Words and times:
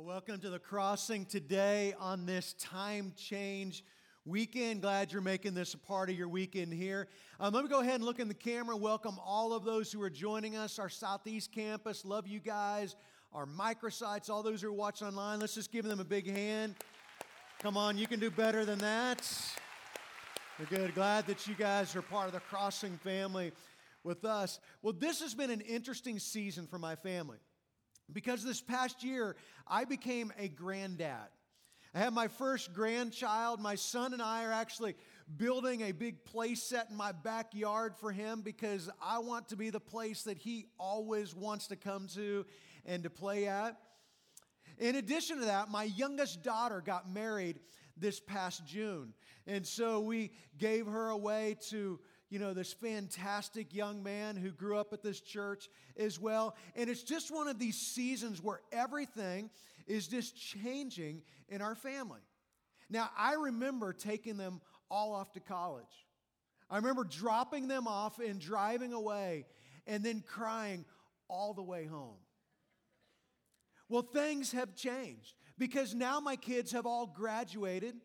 Well, 0.00 0.14
welcome 0.14 0.40
to 0.40 0.48
the 0.48 0.58
crossing 0.58 1.26
today 1.26 1.92
on 1.98 2.24
this 2.24 2.54
time 2.54 3.12
change 3.18 3.84
weekend. 4.24 4.80
Glad 4.80 5.12
you're 5.12 5.20
making 5.20 5.52
this 5.52 5.74
a 5.74 5.78
part 5.78 6.08
of 6.08 6.16
your 6.16 6.28
weekend 6.28 6.72
here. 6.72 7.06
Um, 7.38 7.52
let 7.52 7.64
me 7.64 7.68
go 7.68 7.80
ahead 7.80 7.96
and 7.96 8.04
look 8.04 8.18
in 8.18 8.26
the 8.26 8.32
camera. 8.32 8.74
Welcome 8.74 9.18
all 9.22 9.52
of 9.52 9.62
those 9.62 9.92
who 9.92 10.00
are 10.00 10.08
joining 10.08 10.56
us, 10.56 10.78
our 10.78 10.88
Southeast 10.88 11.52
campus. 11.52 12.06
Love 12.06 12.26
you 12.26 12.40
guys. 12.40 12.96
Our 13.34 13.44
microsites, 13.44 14.30
all 14.30 14.42
those 14.42 14.62
who 14.62 14.68
are 14.68 14.72
watching 14.72 15.06
online. 15.06 15.38
Let's 15.38 15.54
just 15.54 15.70
give 15.70 15.84
them 15.84 16.00
a 16.00 16.04
big 16.04 16.26
hand. 16.26 16.76
Come 17.58 17.76
on, 17.76 17.98
you 17.98 18.06
can 18.06 18.20
do 18.20 18.30
better 18.30 18.64
than 18.64 18.78
that. 18.78 19.30
We're 20.58 20.78
good. 20.78 20.94
Glad 20.94 21.26
that 21.26 21.46
you 21.46 21.54
guys 21.54 21.94
are 21.94 22.00
part 22.00 22.26
of 22.26 22.32
the 22.32 22.40
crossing 22.40 22.96
family 23.04 23.52
with 24.02 24.24
us. 24.24 24.60
Well, 24.80 24.94
this 24.94 25.20
has 25.20 25.34
been 25.34 25.50
an 25.50 25.60
interesting 25.60 26.18
season 26.18 26.66
for 26.66 26.78
my 26.78 26.96
family. 26.96 27.36
Because 28.12 28.42
this 28.42 28.60
past 28.60 29.02
year, 29.04 29.36
I 29.66 29.84
became 29.84 30.32
a 30.38 30.48
granddad. 30.48 31.28
I 31.94 31.98
have 31.98 32.12
my 32.12 32.28
first 32.28 32.72
grandchild. 32.72 33.60
My 33.60 33.74
son 33.74 34.12
and 34.12 34.22
I 34.22 34.44
are 34.44 34.52
actually 34.52 34.94
building 35.36 35.82
a 35.82 35.92
big 35.92 36.24
play 36.24 36.54
set 36.54 36.88
in 36.90 36.96
my 36.96 37.12
backyard 37.12 37.96
for 37.96 38.12
him 38.12 38.42
because 38.42 38.88
I 39.02 39.18
want 39.18 39.48
to 39.48 39.56
be 39.56 39.70
the 39.70 39.80
place 39.80 40.22
that 40.22 40.38
he 40.38 40.66
always 40.78 41.34
wants 41.34 41.66
to 41.68 41.76
come 41.76 42.06
to 42.14 42.46
and 42.86 43.02
to 43.02 43.10
play 43.10 43.46
at. 43.46 43.76
In 44.78 44.96
addition 44.96 45.40
to 45.40 45.44
that, 45.46 45.68
my 45.68 45.84
youngest 45.84 46.42
daughter 46.42 46.80
got 46.80 47.12
married 47.12 47.60
this 47.96 48.20
past 48.20 48.64
June. 48.66 49.12
And 49.46 49.66
so 49.66 50.00
we 50.00 50.30
gave 50.58 50.86
her 50.86 51.08
away 51.08 51.56
to 51.70 51.98
you 52.30 52.38
know, 52.38 52.54
this 52.54 52.72
fantastic 52.72 53.74
young 53.74 54.02
man 54.02 54.36
who 54.36 54.50
grew 54.50 54.78
up 54.78 54.92
at 54.92 55.02
this 55.02 55.20
church 55.20 55.68
as 55.96 56.18
well. 56.18 56.56
And 56.76 56.88
it's 56.88 57.02
just 57.02 57.34
one 57.34 57.48
of 57.48 57.58
these 57.58 57.76
seasons 57.76 58.42
where 58.42 58.60
everything 58.72 59.50
is 59.86 60.06
just 60.06 60.36
changing 60.36 61.22
in 61.48 61.60
our 61.60 61.74
family. 61.74 62.20
Now, 62.88 63.10
I 63.18 63.34
remember 63.34 63.92
taking 63.92 64.36
them 64.36 64.60
all 64.88 65.12
off 65.12 65.32
to 65.32 65.40
college. 65.40 66.06
I 66.70 66.76
remember 66.76 67.02
dropping 67.02 67.66
them 67.66 67.88
off 67.88 68.20
and 68.20 68.40
driving 68.40 68.92
away 68.92 69.46
and 69.86 70.04
then 70.04 70.22
crying 70.24 70.84
all 71.28 71.52
the 71.52 71.62
way 71.62 71.84
home. 71.86 72.16
Well, 73.88 74.02
things 74.02 74.52
have 74.52 74.76
changed 74.76 75.34
because 75.58 75.96
now 75.96 76.20
my 76.20 76.36
kids 76.36 76.70
have 76.72 76.86
all 76.86 77.06
graduated. 77.06 77.96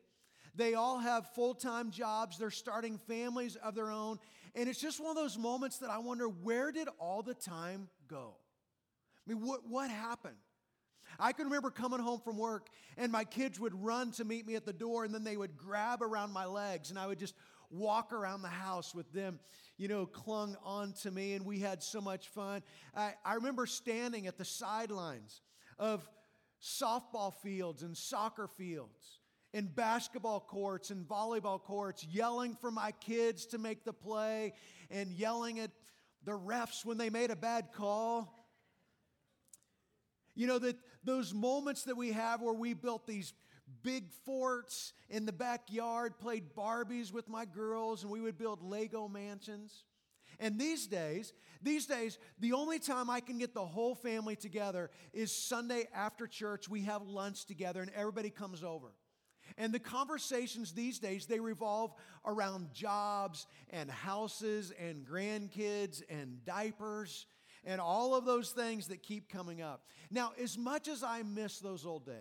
They 0.55 0.73
all 0.73 0.99
have 0.99 1.27
full 1.33 1.53
time 1.53 1.91
jobs. 1.91 2.37
They're 2.37 2.51
starting 2.51 2.97
families 2.97 3.55
of 3.57 3.75
their 3.75 3.91
own. 3.91 4.19
And 4.55 4.69
it's 4.69 4.79
just 4.79 5.01
one 5.01 5.09
of 5.09 5.15
those 5.15 5.37
moments 5.37 5.79
that 5.79 5.89
I 5.89 5.97
wonder 5.97 6.27
where 6.27 6.71
did 6.71 6.87
all 6.97 7.21
the 7.21 7.33
time 7.33 7.89
go? 8.07 8.35
I 9.27 9.33
mean, 9.33 9.45
what, 9.45 9.67
what 9.67 9.89
happened? 9.89 10.37
I 11.19 11.33
can 11.33 11.45
remember 11.45 11.69
coming 11.69 11.99
home 11.99 12.19
from 12.19 12.37
work 12.37 12.69
and 12.97 13.11
my 13.11 13.23
kids 13.23 13.59
would 13.59 13.73
run 13.83 14.11
to 14.13 14.25
meet 14.25 14.45
me 14.45 14.55
at 14.55 14.65
the 14.65 14.73
door 14.73 15.03
and 15.03 15.13
then 15.13 15.23
they 15.23 15.37
would 15.37 15.57
grab 15.57 16.01
around 16.01 16.31
my 16.31 16.45
legs 16.45 16.89
and 16.89 16.99
I 16.99 17.07
would 17.07 17.19
just 17.19 17.35
walk 17.69 18.13
around 18.13 18.41
the 18.41 18.47
house 18.47 18.93
with 18.93 19.11
them, 19.11 19.39
you 19.77 19.87
know, 19.87 20.05
clung 20.05 20.55
on 20.63 20.93
to 21.03 21.11
me 21.11 21.33
and 21.33 21.45
we 21.45 21.59
had 21.59 21.83
so 21.83 22.01
much 22.01 22.27
fun. 22.29 22.63
I, 22.95 23.13
I 23.23 23.35
remember 23.35 23.65
standing 23.65 24.27
at 24.27 24.37
the 24.37 24.45
sidelines 24.45 25.41
of 25.79 26.07
softball 26.61 27.33
fields 27.33 27.83
and 27.83 27.95
soccer 27.95 28.47
fields 28.47 29.19
in 29.55 29.67
basketball 29.67 30.41
courts 30.41 30.89
and 30.89 31.07
volleyball 31.07 31.63
courts, 31.63 32.03
yelling 32.03 32.57
for 32.59 32.69
my 32.69 32.91
kids 32.91 33.45
to 33.45 33.57
make 33.57 33.85
the 33.85 33.93
play 33.93 34.51
and 34.91 35.13
yelling 35.13 35.59
at 35.61 35.71
the 36.25 36.33
refs 36.33 36.83
when 36.83 36.97
they 36.97 37.09
made 37.09 37.31
a 37.31 37.37
bad 37.37 37.71
call. 37.71 38.37
You 40.35 40.47
know, 40.47 40.59
that 40.59 40.75
those 41.05 41.33
moments 41.33 41.83
that 41.83 41.95
we 41.95 42.11
have 42.11 42.41
where 42.41 42.53
we 42.53 42.73
built 42.73 43.07
these 43.07 43.31
big 43.81 44.11
forts 44.25 44.91
in 45.09 45.25
the 45.25 45.31
backyard, 45.31 46.19
played 46.19 46.53
Barbies 46.53 47.13
with 47.13 47.29
my 47.29 47.45
girls, 47.45 48.03
and 48.03 48.11
we 48.11 48.19
would 48.19 48.37
build 48.37 48.61
Lego 48.61 49.07
mansions. 49.07 49.85
And 50.37 50.59
these 50.59 50.85
days, 50.85 51.31
these 51.61 51.85
days, 51.85 52.17
the 52.39 52.51
only 52.51 52.77
time 52.77 53.09
I 53.09 53.21
can 53.21 53.37
get 53.37 53.53
the 53.53 53.65
whole 53.65 53.95
family 53.95 54.35
together 54.35 54.91
is 55.13 55.31
Sunday 55.31 55.87
after 55.95 56.27
church. 56.27 56.67
We 56.67 56.81
have 56.81 57.03
lunch 57.03 57.45
together 57.45 57.81
and 57.81 57.91
everybody 57.95 58.29
comes 58.29 58.61
over. 58.61 58.91
And 59.57 59.73
the 59.73 59.79
conversations 59.79 60.73
these 60.73 60.99
days, 60.99 61.25
they 61.25 61.39
revolve 61.39 61.93
around 62.25 62.73
jobs 62.73 63.47
and 63.69 63.89
houses 63.89 64.73
and 64.79 65.05
grandkids 65.05 66.01
and 66.09 66.43
diapers 66.45 67.25
and 67.63 67.81
all 67.81 68.15
of 68.15 68.25
those 68.25 68.51
things 68.51 68.87
that 68.87 69.01
keep 69.01 69.29
coming 69.29 69.61
up. 69.61 69.85
Now, 70.11 70.33
as 70.41 70.57
much 70.57 70.87
as 70.87 71.03
I 71.03 71.23
miss 71.23 71.59
those 71.59 71.85
old 71.85 72.05
days, 72.05 72.15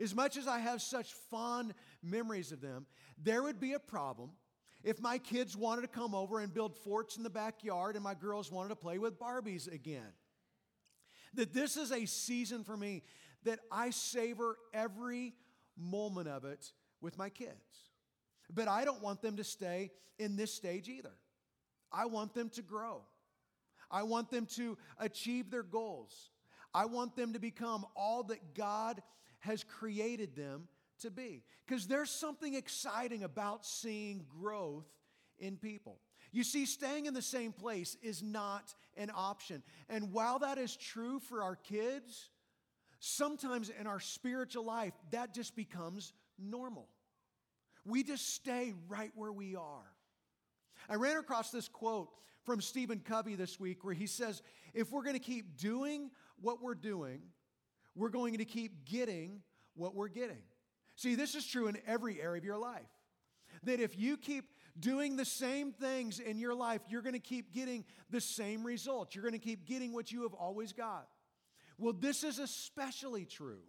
as 0.00 0.14
much 0.14 0.36
as 0.36 0.46
I 0.46 0.60
have 0.60 0.80
such 0.80 1.12
fond 1.30 1.74
memories 2.02 2.52
of 2.52 2.60
them, 2.60 2.86
there 3.20 3.42
would 3.42 3.58
be 3.58 3.72
a 3.72 3.80
problem 3.80 4.30
if 4.84 5.00
my 5.00 5.18
kids 5.18 5.56
wanted 5.56 5.82
to 5.82 5.88
come 5.88 6.14
over 6.14 6.38
and 6.38 6.54
build 6.54 6.76
forts 6.76 7.16
in 7.16 7.24
the 7.24 7.30
backyard 7.30 7.96
and 7.96 8.04
my 8.04 8.14
girls 8.14 8.52
wanted 8.52 8.68
to 8.68 8.76
play 8.76 8.98
with 8.98 9.18
Barbies 9.18 9.72
again. 9.72 10.12
That 11.34 11.52
this 11.52 11.76
is 11.76 11.90
a 11.90 12.06
season 12.06 12.62
for 12.62 12.76
me 12.76 13.02
that 13.44 13.58
I 13.70 13.90
savor 13.90 14.56
every 14.72 15.34
moment 15.78 16.28
of 16.28 16.44
it 16.44 16.72
with 17.00 17.16
my 17.16 17.30
kids. 17.30 17.52
But 18.52 18.68
I 18.68 18.84
don't 18.84 19.02
want 19.02 19.22
them 19.22 19.36
to 19.36 19.44
stay 19.44 19.90
in 20.18 20.36
this 20.36 20.52
stage 20.52 20.88
either. 20.88 21.12
I 21.92 22.06
want 22.06 22.34
them 22.34 22.48
to 22.50 22.62
grow. 22.62 23.02
I 23.90 24.02
want 24.02 24.30
them 24.30 24.46
to 24.56 24.76
achieve 24.98 25.50
their 25.50 25.62
goals. 25.62 26.30
I 26.74 26.84
want 26.84 27.16
them 27.16 27.32
to 27.32 27.38
become 27.38 27.86
all 27.96 28.22
that 28.24 28.54
God 28.54 29.02
has 29.40 29.64
created 29.64 30.36
them 30.36 30.68
to 31.00 31.10
be. 31.10 31.42
Because 31.66 31.86
there's 31.86 32.10
something 32.10 32.54
exciting 32.54 33.22
about 33.22 33.64
seeing 33.64 34.26
growth 34.40 34.86
in 35.38 35.56
people. 35.56 36.00
You 36.32 36.44
see, 36.44 36.66
staying 36.66 37.06
in 37.06 37.14
the 37.14 37.22
same 37.22 37.52
place 37.52 37.96
is 38.02 38.22
not 38.22 38.74
an 38.96 39.10
option. 39.14 39.62
And 39.88 40.12
while 40.12 40.40
that 40.40 40.58
is 40.58 40.76
true 40.76 41.20
for 41.20 41.42
our 41.42 41.56
kids, 41.56 42.30
Sometimes 43.00 43.70
in 43.70 43.86
our 43.86 44.00
spiritual 44.00 44.64
life, 44.64 44.92
that 45.10 45.32
just 45.32 45.54
becomes 45.54 46.12
normal. 46.38 46.88
We 47.84 48.02
just 48.02 48.34
stay 48.34 48.74
right 48.88 49.12
where 49.14 49.32
we 49.32 49.56
are. 49.56 49.92
I 50.88 50.96
ran 50.96 51.16
across 51.16 51.50
this 51.50 51.68
quote 51.68 52.08
from 52.44 52.60
Stephen 52.60 53.00
Covey 53.00 53.34
this 53.34 53.60
week 53.60 53.84
where 53.84 53.94
he 53.94 54.06
says, 54.06 54.42
If 54.74 54.90
we're 54.90 55.02
going 55.02 55.14
to 55.14 55.20
keep 55.20 55.56
doing 55.56 56.10
what 56.40 56.62
we're 56.62 56.74
doing, 56.74 57.20
we're 57.94 58.08
going 58.08 58.36
to 58.38 58.44
keep 58.44 58.84
getting 58.84 59.42
what 59.74 59.94
we're 59.94 60.08
getting. 60.08 60.42
See, 60.96 61.14
this 61.14 61.34
is 61.34 61.46
true 61.46 61.68
in 61.68 61.78
every 61.86 62.20
area 62.20 62.38
of 62.38 62.44
your 62.44 62.58
life. 62.58 62.88
That 63.64 63.80
if 63.80 63.98
you 63.98 64.16
keep 64.16 64.44
doing 64.78 65.16
the 65.16 65.24
same 65.24 65.72
things 65.72 66.18
in 66.20 66.38
your 66.38 66.54
life, 66.54 66.80
you're 66.88 67.02
going 67.02 67.14
to 67.14 67.20
keep 67.20 67.52
getting 67.52 67.84
the 68.10 68.20
same 68.20 68.64
results. 68.64 69.14
You're 69.14 69.22
going 69.22 69.32
to 69.32 69.38
keep 69.38 69.64
getting 69.64 69.92
what 69.92 70.12
you 70.12 70.22
have 70.22 70.34
always 70.34 70.72
got. 70.72 71.08
Well, 71.78 71.92
this 71.92 72.24
is 72.24 72.38
especially 72.38 73.24
true 73.24 73.62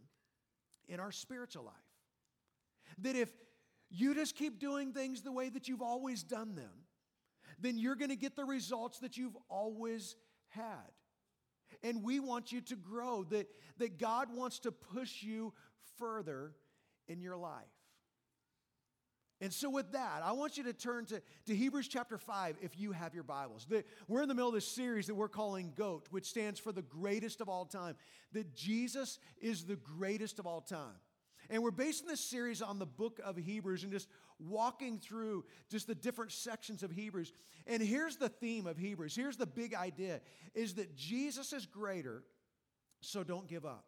in 0.87 0.99
our 0.99 1.11
spiritual 1.11 1.65
life. 1.65 1.75
That 2.99 3.15
if 3.15 3.29
you 3.89 4.15
just 4.15 4.35
keep 4.35 4.59
doing 4.59 4.93
things 4.93 5.21
the 5.21 5.31
way 5.31 5.49
that 5.49 5.67
you've 5.67 5.81
always 5.81 6.23
done 6.23 6.55
them, 6.55 6.85
then 7.59 7.77
you're 7.77 7.95
going 7.95 8.09
to 8.09 8.15
get 8.15 8.35
the 8.35 8.45
results 8.45 8.99
that 8.99 9.17
you've 9.17 9.37
always 9.47 10.15
had. 10.49 10.91
And 11.83 12.03
we 12.03 12.19
want 12.19 12.51
you 12.51 12.61
to 12.61 12.75
grow, 12.75 13.23
that, 13.25 13.47
that 13.77 13.99
God 13.99 14.29
wants 14.33 14.59
to 14.59 14.71
push 14.71 15.21
you 15.21 15.53
further 15.97 16.53
in 17.07 17.21
your 17.21 17.37
life. 17.37 17.63
And 19.41 19.53
so, 19.53 19.69
with 19.69 19.93
that, 19.93 20.21
I 20.23 20.33
want 20.33 20.57
you 20.57 20.63
to 20.65 20.73
turn 20.73 21.05
to, 21.05 21.21
to 21.45 21.55
Hebrews 21.55 21.87
chapter 21.87 22.17
5 22.17 22.57
if 22.61 22.77
you 22.77 22.91
have 22.91 23.13
your 23.13 23.23
Bibles. 23.23 23.65
The, 23.69 23.85
we're 24.09 24.21
in 24.21 24.27
the 24.27 24.35
middle 24.35 24.49
of 24.49 24.55
this 24.55 24.67
series 24.67 25.07
that 25.07 25.15
we're 25.15 25.29
calling 25.29 25.71
GOAT, 25.77 26.07
which 26.11 26.25
stands 26.25 26.59
for 26.59 26.73
the 26.73 26.81
greatest 26.81 27.39
of 27.39 27.47
all 27.47 27.65
time. 27.65 27.95
That 28.33 28.53
Jesus 28.53 29.17
is 29.39 29.63
the 29.63 29.77
greatest 29.77 30.39
of 30.39 30.45
all 30.45 30.59
time. 30.59 30.95
And 31.49 31.63
we're 31.63 31.71
basing 31.71 32.07
this 32.07 32.19
series 32.19 32.61
on 32.61 32.79
the 32.79 32.85
book 32.85 33.19
of 33.23 33.37
Hebrews 33.37 33.83
and 33.83 33.91
just 33.91 34.09
walking 34.39 34.99
through 34.99 35.45
just 35.69 35.87
the 35.87 35.95
different 35.95 36.33
sections 36.33 36.83
of 36.83 36.91
Hebrews. 36.91 37.31
And 37.65 37.81
here's 37.81 38.17
the 38.17 38.29
theme 38.29 38.67
of 38.67 38.77
Hebrews. 38.77 39.15
Here's 39.15 39.37
the 39.37 39.47
big 39.47 39.73
idea 39.73 40.19
is 40.53 40.75
that 40.75 40.95
Jesus 40.95 41.53
is 41.53 41.65
greater, 41.65 42.23
so 42.99 43.23
don't 43.23 43.47
give 43.47 43.65
up. 43.65 43.85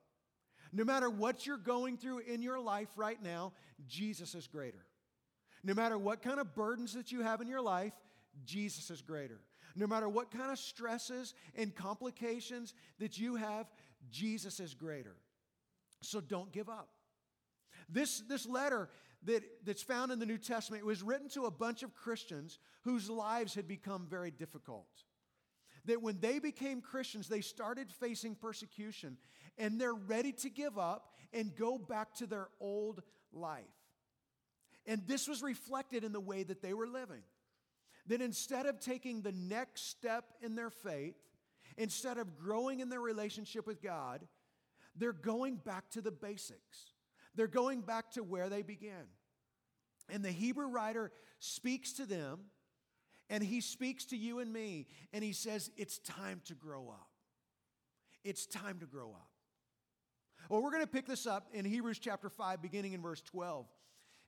No 0.71 0.85
matter 0.85 1.09
what 1.09 1.45
you're 1.45 1.57
going 1.57 1.97
through 1.97 2.19
in 2.19 2.41
your 2.41 2.59
life 2.59 2.89
right 2.95 3.21
now, 3.21 3.51
Jesus 3.87 4.33
is 4.33 4.47
greater. 4.47 4.85
No 5.63 5.73
matter 5.73 5.97
what 5.97 6.21
kind 6.21 6.39
of 6.39 6.55
burdens 6.55 6.93
that 6.93 7.11
you 7.11 7.21
have 7.21 7.41
in 7.41 7.47
your 7.47 7.61
life, 7.61 7.93
Jesus 8.45 8.89
is 8.89 9.01
greater. 9.01 9.39
No 9.75 9.87
matter 9.87 10.09
what 10.09 10.31
kind 10.31 10.51
of 10.51 10.59
stresses 10.59 11.33
and 11.55 11.73
complications 11.73 12.73
that 12.99 13.17
you 13.17 13.35
have, 13.35 13.67
Jesus 14.09 14.59
is 14.59 14.73
greater. 14.73 15.15
So 16.01 16.19
don't 16.19 16.51
give 16.51 16.67
up. 16.67 16.89
This, 17.87 18.21
this 18.21 18.45
letter 18.47 18.89
that, 19.23 19.43
that's 19.63 19.83
found 19.83 20.11
in 20.11 20.19
the 20.19 20.25
New 20.25 20.37
Testament 20.37 20.85
was 20.85 21.03
written 21.03 21.29
to 21.29 21.45
a 21.45 21.51
bunch 21.51 21.83
of 21.83 21.95
Christians 21.95 22.59
whose 22.81 23.09
lives 23.09 23.53
had 23.53 23.67
become 23.67 24.07
very 24.09 24.31
difficult. 24.31 24.87
that 25.85 26.01
when 26.01 26.19
they 26.19 26.39
became 26.39 26.81
Christians, 26.81 27.27
they 27.27 27.41
started 27.41 27.91
facing 27.91 28.35
persecution 28.35 29.17
and 29.57 29.79
they're 29.79 29.93
ready 29.93 30.31
to 30.31 30.49
give 30.49 30.77
up 30.77 31.13
and 31.33 31.55
go 31.55 31.77
back 31.77 32.13
to 32.15 32.27
their 32.27 32.49
old 32.59 33.01
life. 33.33 33.63
And 34.85 35.05
this 35.07 35.27
was 35.27 35.41
reflected 35.41 36.03
in 36.03 36.11
the 36.11 36.19
way 36.19 36.43
that 36.43 36.61
they 36.61 36.73
were 36.73 36.87
living. 36.87 37.21
That 38.07 38.21
instead 38.21 38.65
of 38.65 38.79
taking 38.79 39.21
the 39.21 39.31
next 39.31 39.89
step 39.89 40.25
in 40.41 40.55
their 40.55 40.71
faith, 40.71 41.15
instead 41.77 42.17
of 42.17 42.37
growing 42.37 42.79
in 42.79 42.89
their 42.89 42.99
relationship 43.01 43.67
with 43.67 43.81
God, 43.81 44.27
they're 44.95 45.13
going 45.13 45.55
back 45.55 45.89
to 45.91 46.01
the 46.01 46.11
basics. 46.11 46.93
They're 47.35 47.47
going 47.47 47.81
back 47.81 48.11
to 48.11 48.23
where 48.23 48.49
they 48.49 48.61
began. 48.61 49.05
And 50.09 50.25
the 50.25 50.31
Hebrew 50.31 50.67
writer 50.67 51.11
speaks 51.39 51.93
to 51.93 52.05
them, 52.05 52.39
and 53.29 53.43
he 53.43 53.61
speaks 53.61 54.05
to 54.05 54.17
you 54.17 54.39
and 54.39 54.51
me, 54.51 54.87
and 55.13 55.23
he 55.23 55.31
says, 55.31 55.71
It's 55.77 55.99
time 55.99 56.41
to 56.45 56.55
grow 56.55 56.89
up. 56.89 57.07
It's 58.23 58.45
time 58.45 58.79
to 58.79 58.85
grow 58.85 59.11
up. 59.11 59.29
Well, 60.49 60.61
we're 60.61 60.71
going 60.71 60.83
to 60.83 60.87
pick 60.87 61.05
this 61.05 61.25
up 61.25 61.47
in 61.53 61.65
Hebrews 61.65 61.99
chapter 61.99 62.29
5, 62.29 62.61
beginning 62.61 62.93
in 62.93 63.01
verse 63.01 63.21
12. 63.21 63.65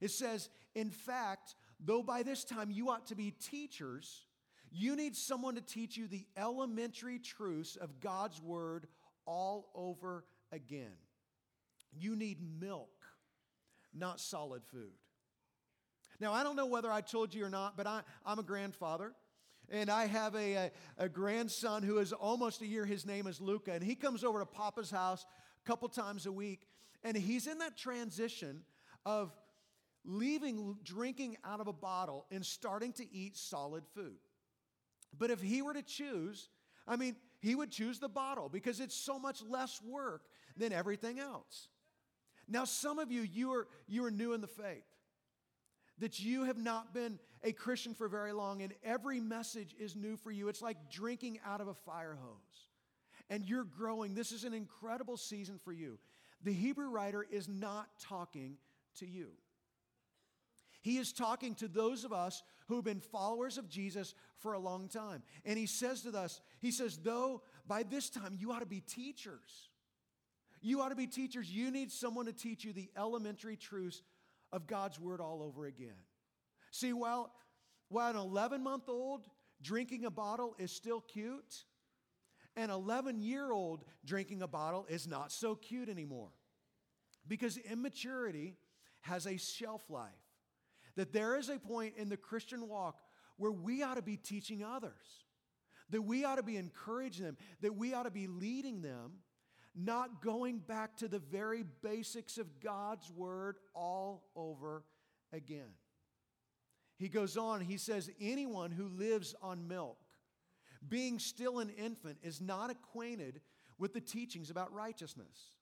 It 0.03 0.11
says, 0.11 0.49
In 0.75 0.89
fact, 0.89 1.55
though 1.79 2.03
by 2.03 2.23
this 2.23 2.43
time 2.43 2.69
you 2.69 2.89
ought 2.89 3.07
to 3.07 3.15
be 3.15 3.31
teachers, 3.31 4.25
you 4.69 4.97
need 4.97 5.15
someone 5.15 5.55
to 5.55 5.61
teach 5.61 5.95
you 5.95 6.07
the 6.07 6.25
elementary 6.35 7.19
truths 7.19 7.77
of 7.77 8.01
God's 8.01 8.41
word 8.41 8.87
all 9.25 9.69
over 9.73 10.25
again. 10.51 10.91
You 11.93 12.17
need 12.17 12.39
milk, 12.59 12.91
not 13.93 14.19
solid 14.19 14.63
food. 14.65 14.91
Now, 16.19 16.33
I 16.33 16.43
don't 16.43 16.57
know 16.57 16.65
whether 16.65 16.91
I 16.91 16.99
told 16.99 17.33
you 17.33 17.45
or 17.45 17.49
not, 17.49 17.77
but 17.77 17.87
I, 17.87 18.01
am 18.25 18.39
a 18.39 18.43
grandfather. 18.43 19.13
And 19.69 19.89
I 19.89 20.07
have 20.07 20.35
a, 20.35 20.53
a, 20.53 20.71
a, 20.97 21.07
grandson 21.07 21.81
who 21.81 21.99
is 21.99 22.11
almost 22.11 22.61
a 22.61 22.67
year. 22.67 22.85
His 22.85 23.05
name 23.05 23.25
is 23.25 23.39
Luca. 23.39 23.71
And 23.71 23.81
he 23.81 23.95
comes 23.95 24.25
over 24.25 24.39
to 24.39 24.45
Papa's 24.45 24.91
house 24.91 25.25
a 25.63 25.67
couple 25.67 25.87
times 25.87 26.25
a 26.25 26.31
week. 26.31 26.67
And 27.05 27.15
he's 27.15 27.47
in 27.47 27.59
that 27.59 27.77
transition 27.77 28.63
of 29.05 29.31
leaving 30.05 30.77
drinking 30.83 31.37
out 31.43 31.59
of 31.59 31.67
a 31.67 31.73
bottle 31.73 32.25
and 32.31 32.45
starting 32.45 32.93
to 32.93 33.13
eat 33.13 33.37
solid 33.37 33.83
food. 33.93 34.17
But 35.17 35.31
if 35.31 35.41
he 35.41 35.61
were 35.61 35.73
to 35.73 35.83
choose, 35.83 36.49
I 36.87 36.95
mean, 36.95 37.15
he 37.39 37.55
would 37.55 37.71
choose 37.71 37.99
the 37.99 38.09
bottle 38.09 38.49
because 38.49 38.79
it's 38.79 38.95
so 38.95 39.19
much 39.19 39.41
less 39.43 39.81
work 39.81 40.23
than 40.57 40.73
everything 40.73 41.19
else. 41.19 41.67
Now, 42.47 42.65
some 42.65 42.99
of 42.99 43.11
you, 43.11 43.21
you 43.21 43.51
are, 43.53 43.67
you 43.87 44.03
are 44.05 44.11
new 44.11 44.33
in 44.33 44.41
the 44.41 44.47
faith, 44.47 44.83
that 45.99 46.19
you 46.19 46.43
have 46.43 46.57
not 46.57 46.93
been 46.93 47.19
a 47.43 47.51
Christian 47.51 47.93
for 47.93 48.07
very 48.07 48.33
long, 48.33 48.61
and 48.61 48.73
every 48.83 49.19
message 49.19 49.75
is 49.79 49.95
new 49.95 50.17
for 50.17 50.31
you. 50.31 50.47
It's 50.49 50.61
like 50.61 50.89
drinking 50.89 51.39
out 51.45 51.61
of 51.61 51.67
a 51.67 51.73
fire 51.73 52.17
hose. 52.21 52.69
And 53.29 53.45
you're 53.45 53.63
growing. 53.63 54.13
This 54.13 54.31
is 54.31 54.43
an 54.43 54.53
incredible 54.53 55.17
season 55.17 55.59
for 55.63 55.71
you. 55.71 55.97
The 56.43 56.53
Hebrew 56.53 56.89
writer 56.89 57.25
is 57.29 57.47
not 57.47 57.87
talking 57.99 58.57
to 58.99 59.07
you. 59.07 59.29
He 60.83 60.97
is 60.97 61.13
talking 61.13 61.55
to 61.55 61.69
those 61.69 62.03
of 62.03 62.11
us 62.11 62.43
who 62.67 62.75
have 62.75 62.83
been 62.83 62.99
followers 62.99 63.57
of 63.57 63.69
Jesus 63.69 64.13
for 64.37 64.51
a 64.51 64.59
long 64.59 64.89
time. 64.89 65.23
And 65.45 65.57
he 65.57 65.65
says 65.65 66.01
to 66.01 66.11
us, 66.11 66.41
he 66.59 66.71
says, 66.71 66.97
though 66.97 67.41
by 67.65 67.83
this 67.83 68.09
time 68.09 68.35
you 68.37 68.51
ought 68.51 68.59
to 68.59 68.65
be 68.65 68.81
teachers. 68.81 69.69
You 70.61 70.81
ought 70.81 70.89
to 70.89 70.95
be 70.95 71.07
teachers. 71.07 71.49
You 71.49 71.71
need 71.71 71.89
someone 71.89 72.25
to 72.25 72.33
teach 72.33 72.65
you 72.65 72.73
the 72.73 72.89
elementary 72.97 73.55
truths 73.55 74.01
of 74.51 74.67
God's 74.67 74.99
word 74.99 75.21
all 75.21 75.41
over 75.41 75.65
again. 75.65 75.95
See, 76.71 76.91
while, 76.91 77.31
while 77.87 78.09
an 78.09 78.17
11 78.17 78.61
month 78.61 78.89
old 78.89 79.29
drinking 79.61 80.03
a 80.03 80.11
bottle 80.11 80.53
is 80.59 80.71
still 80.71 80.99
cute, 80.99 81.63
an 82.57 82.69
11 82.69 83.21
year 83.21 83.53
old 83.53 83.85
drinking 84.03 84.41
a 84.41 84.47
bottle 84.49 84.85
is 84.89 85.07
not 85.07 85.31
so 85.31 85.55
cute 85.55 85.87
anymore. 85.87 86.31
Because 87.25 87.57
immaturity 87.57 88.57
has 88.99 89.25
a 89.27 89.37
shelf 89.37 89.89
life. 89.89 90.11
That 90.95 91.13
there 91.13 91.35
is 91.35 91.49
a 91.49 91.59
point 91.59 91.95
in 91.97 92.09
the 92.09 92.17
Christian 92.17 92.67
walk 92.67 92.99
where 93.37 93.51
we 93.51 93.81
ought 93.81 93.95
to 93.95 94.01
be 94.01 94.17
teaching 94.17 94.63
others, 94.63 95.25
that 95.89 96.01
we 96.01 96.23
ought 96.23 96.35
to 96.35 96.43
be 96.43 96.57
encouraging 96.57 97.25
them, 97.25 97.37
that 97.61 97.75
we 97.75 97.93
ought 97.93 98.03
to 98.03 98.11
be 98.11 98.27
leading 98.27 98.81
them, 98.81 99.13
not 99.75 100.21
going 100.21 100.59
back 100.59 100.97
to 100.97 101.07
the 101.07 101.19
very 101.19 101.63
basics 101.81 102.37
of 102.37 102.59
God's 102.59 103.09
word 103.09 103.57
all 103.73 104.29
over 104.35 104.83
again. 105.31 105.71
He 106.97 107.09
goes 107.09 107.37
on, 107.37 107.59
he 107.61 107.77
says, 107.77 108.11
anyone 108.21 108.71
who 108.71 108.87
lives 108.87 109.33
on 109.41 109.67
milk, 109.67 109.97
being 110.87 111.17
still 111.17 111.59
an 111.59 111.69
infant, 111.69 112.17
is 112.21 112.39
not 112.39 112.69
acquainted 112.69 113.41
with 113.79 113.93
the 113.93 114.01
teachings 114.01 114.51
about 114.51 114.71
righteousness. 114.71 115.55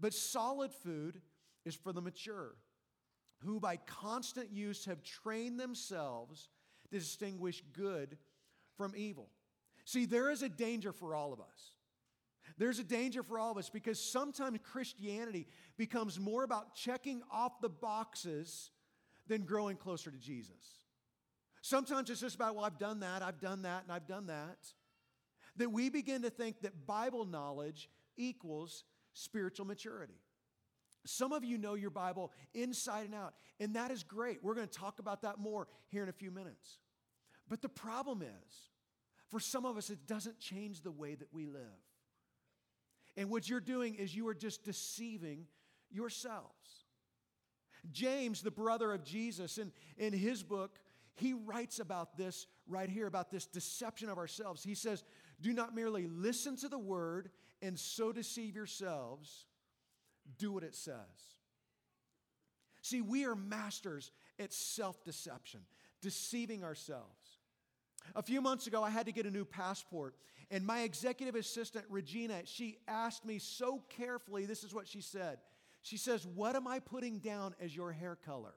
But 0.00 0.14
solid 0.14 0.72
food 0.72 1.20
is 1.64 1.76
for 1.76 1.92
the 1.92 2.02
mature 2.02 2.56
who 3.44 3.60
by 3.60 3.76
constant 3.76 4.50
use 4.52 4.84
have 4.86 5.02
trained 5.02 5.58
themselves 5.58 6.48
to 6.82 6.98
distinguish 6.98 7.62
good 7.72 8.16
from 8.76 8.92
evil. 8.96 9.28
See, 9.84 10.06
there 10.06 10.30
is 10.30 10.42
a 10.42 10.48
danger 10.48 10.92
for 10.92 11.14
all 11.14 11.32
of 11.32 11.40
us. 11.40 11.72
There's 12.56 12.78
a 12.78 12.84
danger 12.84 13.22
for 13.22 13.38
all 13.38 13.52
of 13.52 13.58
us 13.58 13.70
because 13.70 14.00
sometimes 14.00 14.58
Christianity 14.62 15.46
becomes 15.76 16.18
more 16.18 16.42
about 16.42 16.74
checking 16.74 17.22
off 17.30 17.60
the 17.60 17.68
boxes 17.68 18.70
than 19.28 19.42
growing 19.42 19.76
closer 19.76 20.10
to 20.10 20.18
Jesus. 20.18 20.84
Sometimes 21.60 22.10
it's 22.10 22.20
just 22.20 22.34
about, 22.34 22.54
well, 22.54 22.64
I've 22.64 22.78
done 22.78 23.00
that, 23.00 23.22
I've 23.22 23.40
done 23.40 23.62
that, 23.62 23.82
and 23.82 23.92
I've 23.92 24.06
done 24.06 24.26
that. 24.26 24.58
That 25.56 25.70
we 25.70 25.90
begin 25.90 26.22
to 26.22 26.30
think 26.30 26.62
that 26.62 26.86
Bible 26.86 27.24
knowledge 27.24 27.90
equals 28.16 28.84
spiritual 29.12 29.66
maturity. 29.66 30.20
Some 31.04 31.32
of 31.32 31.44
you 31.44 31.58
know 31.58 31.74
your 31.74 31.90
Bible 31.90 32.32
inside 32.54 33.06
and 33.06 33.14
out, 33.14 33.34
and 33.60 33.74
that 33.76 33.90
is 33.90 34.02
great. 34.02 34.42
We're 34.42 34.54
going 34.54 34.68
to 34.68 34.78
talk 34.78 34.98
about 34.98 35.22
that 35.22 35.38
more 35.38 35.68
here 35.88 36.02
in 36.02 36.08
a 36.08 36.12
few 36.12 36.30
minutes. 36.30 36.78
But 37.48 37.62
the 37.62 37.68
problem 37.68 38.22
is, 38.22 38.54
for 39.30 39.40
some 39.40 39.64
of 39.64 39.76
us, 39.76 39.90
it 39.90 40.06
doesn't 40.06 40.38
change 40.38 40.82
the 40.82 40.90
way 40.90 41.14
that 41.14 41.32
we 41.32 41.46
live. 41.46 41.62
And 43.16 43.30
what 43.30 43.48
you're 43.48 43.60
doing 43.60 43.94
is 43.94 44.14
you 44.14 44.28
are 44.28 44.34
just 44.34 44.64
deceiving 44.64 45.46
yourselves. 45.90 46.84
James, 47.90 48.42
the 48.42 48.50
brother 48.50 48.92
of 48.92 49.04
Jesus, 49.04 49.58
in, 49.58 49.72
in 49.96 50.12
his 50.12 50.42
book, 50.42 50.78
he 51.14 51.32
writes 51.32 51.80
about 51.80 52.16
this 52.16 52.46
right 52.68 52.88
here, 52.88 53.06
about 53.06 53.30
this 53.30 53.46
deception 53.46 54.08
of 54.08 54.18
ourselves. 54.18 54.62
He 54.62 54.74
says, 54.74 55.02
Do 55.40 55.52
not 55.52 55.74
merely 55.74 56.06
listen 56.06 56.56
to 56.58 56.68
the 56.68 56.78
word 56.78 57.30
and 57.60 57.78
so 57.78 58.12
deceive 58.12 58.54
yourselves 58.54 59.46
do 60.36 60.52
what 60.52 60.62
it 60.62 60.74
says. 60.74 60.94
See, 62.82 63.00
we 63.00 63.24
are 63.24 63.34
masters 63.34 64.10
at 64.38 64.52
self 64.52 65.04
deception, 65.04 65.60
deceiving 66.00 66.64
ourselves. 66.64 67.38
A 68.14 68.22
few 68.22 68.40
months 68.40 68.66
ago, 68.66 68.82
I 68.82 68.90
had 68.90 69.06
to 69.06 69.12
get 69.12 69.26
a 69.26 69.30
new 69.30 69.44
passport, 69.44 70.14
and 70.50 70.64
my 70.64 70.82
executive 70.82 71.34
assistant, 71.34 71.84
Regina, 71.90 72.40
she 72.44 72.78
asked 72.86 73.24
me 73.24 73.38
so 73.38 73.82
carefully 73.90 74.46
this 74.46 74.64
is 74.64 74.74
what 74.74 74.88
she 74.88 75.00
said. 75.00 75.38
She 75.82 75.96
says, 75.96 76.26
What 76.26 76.56
am 76.56 76.66
I 76.66 76.78
putting 76.78 77.18
down 77.18 77.54
as 77.60 77.74
your 77.74 77.92
hair 77.92 78.16
color? 78.16 78.54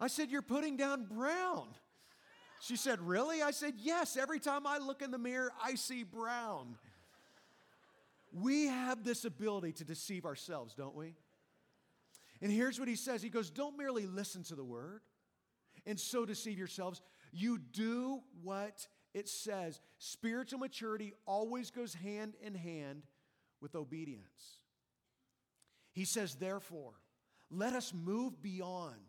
I 0.00 0.06
said, 0.06 0.30
You're 0.30 0.42
putting 0.42 0.76
down 0.76 1.04
brown. 1.04 1.68
She 2.60 2.76
said, 2.76 3.00
Really? 3.00 3.42
I 3.42 3.50
said, 3.50 3.74
Yes. 3.78 4.16
Every 4.16 4.38
time 4.40 4.66
I 4.66 4.78
look 4.78 5.02
in 5.02 5.10
the 5.10 5.18
mirror, 5.18 5.52
I 5.62 5.74
see 5.74 6.04
brown. 6.04 6.76
We 8.32 8.66
have 8.66 9.04
this 9.04 9.24
ability 9.24 9.72
to 9.72 9.84
deceive 9.84 10.24
ourselves, 10.24 10.74
don't 10.74 10.94
we? 10.94 11.14
And 12.42 12.50
here's 12.50 12.78
what 12.78 12.88
he 12.88 12.96
says 12.96 13.22
He 13.22 13.28
goes, 13.28 13.50
Don't 13.50 13.76
merely 13.76 14.06
listen 14.06 14.42
to 14.44 14.54
the 14.54 14.64
word 14.64 15.02
and 15.86 15.98
so 15.98 16.24
deceive 16.24 16.58
yourselves. 16.58 17.02
You 17.32 17.58
do 17.58 18.20
what 18.42 18.86
it 19.14 19.28
says. 19.28 19.80
Spiritual 19.98 20.58
maturity 20.58 21.14
always 21.26 21.70
goes 21.70 21.94
hand 21.94 22.34
in 22.40 22.54
hand 22.54 23.04
with 23.60 23.74
obedience. 23.74 24.58
He 25.92 26.04
says, 26.04 26.34
Therefore, 26.34 26.94
let 27.50 27.72
us 27.72 27.92
move 27.92 28.40
beyond 28.42 29.00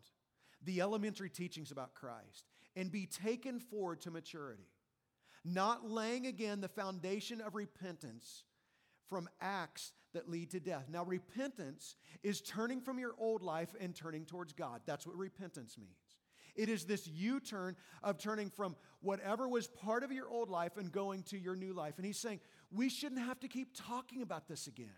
the 0.64 0.80
elementary 0.80 1.30
teachings 1.30 1.70
about 1.70 1.94
Christ 1.94 2.46
and 2.76 2.90
be 2.90 3.06
taken 3.06 3.60
forward 3.60 4.00
to 4.02 4.10
maturity, 4.10 4.68
not 5.44 5.88
laying 5.88 6.26
again 6.26 6.60
the 6.60 6.68
foundation 6.68 7.40
of 7.40 7.54
repentance 7.54 8.44
from 9.12 9.28
acts 9.42 9.92
that 10.14 10.30
lead 10.30 10.50
to 10.52 10.58
death. 10.58 10.86
Now, 10.90 11.04
repentance 11.04 11.96
is 12.22 12.40
turning 12.40 12.80
from 12.80 12.98
your 12.98 13.12
old 13.18 13.42
life 13.42 13.74
and 13.78 13.94
turning 13.94 14.24
towards 14.24 14.54
God. 14.54 14.80
That's 14.86 15.06
what 15.06 15.16
repentance 15.16 15.76
means. 15.76 16.16
It 16.56 16.70
is 16.70 16.86
this 16.86 17.06
U 17.06 17.38
turn 17.38 17.76
of 18.02 18.16
turning 18.16 18.48
from 18.48 18.74
whatever 19.00 19.46
was 19.50 19.68
part 19.68 20.02
of 20.02 20.12
your 20.12 20.30
old 20.30 20.48
life 20.48 20.78
and 20.78 20.90
going 20.90 21.24
to 21.24 21.38
your 21.38 21.54
new 21.54 21.74
life. 21.74 21.98
And 21.98 22.06
he's 22.06 22.18
saying, 22.18 22.40
we 22.70 22.88
shouldn't 22.88 23.20
have 23.20 23.38
to 23.40 23.48
keep 23.48 23.76
talking 23.76 24.22
about 24.22 24.48
this 24.48 24.66
again. 24.66 24.88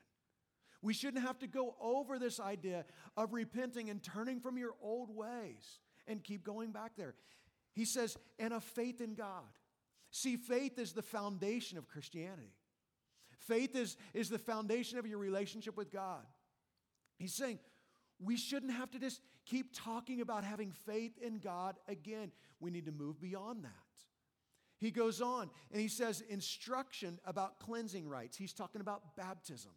We 0.81 0.95
shouldn't 0.95 1.27
have 1.27 1.41
to 1.41 1.49
go 1.49 1.75
over 1.81 2.21
this 2.21 2.39
idea 2.39 2.85
of 3.17 3.33
repenting 3.33 3.91
and 3.91 4.01
turning 4.01 4.39
from 4.39 4.59
your 4.59 4.75
old 4.81 5.11
ways 5.11 5.81
and 6.07 6.23
keep 6.23 6.45
going 6.45 6.71
back 6.71 6.93
there. 6.97 7.17
He 7.73 7.85
says, 7.85 8.17
and 8.39 8.55
a 8.55 8.61
faith 8.61 9.01
in 9.01 9.17
God. 9.17 9.59
See, 10.13 10.37
faith 10.37 10.79
is 10.79 10.93
the 10.93 11.03
foundation 11.03 11.79
of 11.79 11.89
Christianity. 11.89 12.53
Faith 13.39 13.77
is, 13.77 13.97
is 14.13 14.29
the 14.29 14.39
foundation 14.39 14.99
of 14.99 15.07
your 15.07 15.19
relationship 15.19 15.77
with 15.77 15.91
God. 15.91 16.25
He's 17.19 17.35
saying 17.35 17.59
we 18.19 18.37
shouldn't 18.37 18.73
have 18.73 18.91
to 18.93 18.99
just 18.99 19.21
keep 19.45 19.75
talking 19.75 20.21
about 20.21 20.45
having 20.45 20.73
faith 20.73 21.19
in 21.21 21.39
God 21.39 21.77
again. 21.89 22.33
We 22.61 22.71
need 22.71 22.87
to 22.87 22.93
move 22.93 23.21
beyond 23.21 23.65
that. 23.65 23.71
He 24.79 24.91
goes 24.91 25.21
on 25.21 25.51
and 25.73 25.81
he 25.81 25.89
says 25.89 26.23
instruction 26.29 27.19
about 27.25 27.59
cleansing 27.59 28.09
rites. 28.09 28.37
He's 28.37 28.53
talking 28.53 28.81
about 28.81 29.17
baptism. 29.17 29.71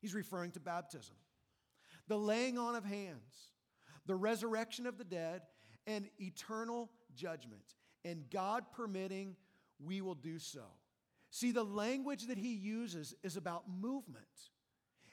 He's 0.00 0.14
referring 0.14 0.52
to 0.52 0.60
baptism, 0.60 1.16
the 2.06 2.18
laying 2.18 2.58
on 2.58 2.76
of 2.76 2.84
hands, 2.84 3.50
the 4.06 4.14
resurrection 4.14 4.86
of 4.86 4.98
the 4.98 5.04
dead, 5.04 5.42
and 5.86 6.08
eternal 6.20 6.90
judgment. 7.14 7.74
And 8.04 8.28
God 8.30 8.64
permitting, 8.72 9.36
we 9.84 10.00
will 10.00 10.14
do 10.14 10.38
so. 10.38 10.64
See, 11.36 11.52
the 11.52 11.64
language 11.64 12.28
that 12.28 12.38
he 12.38 12.54
uses 12.54 13.14
is 13.22 13.36
about 13.36 13.64
movement. 13.68 14.24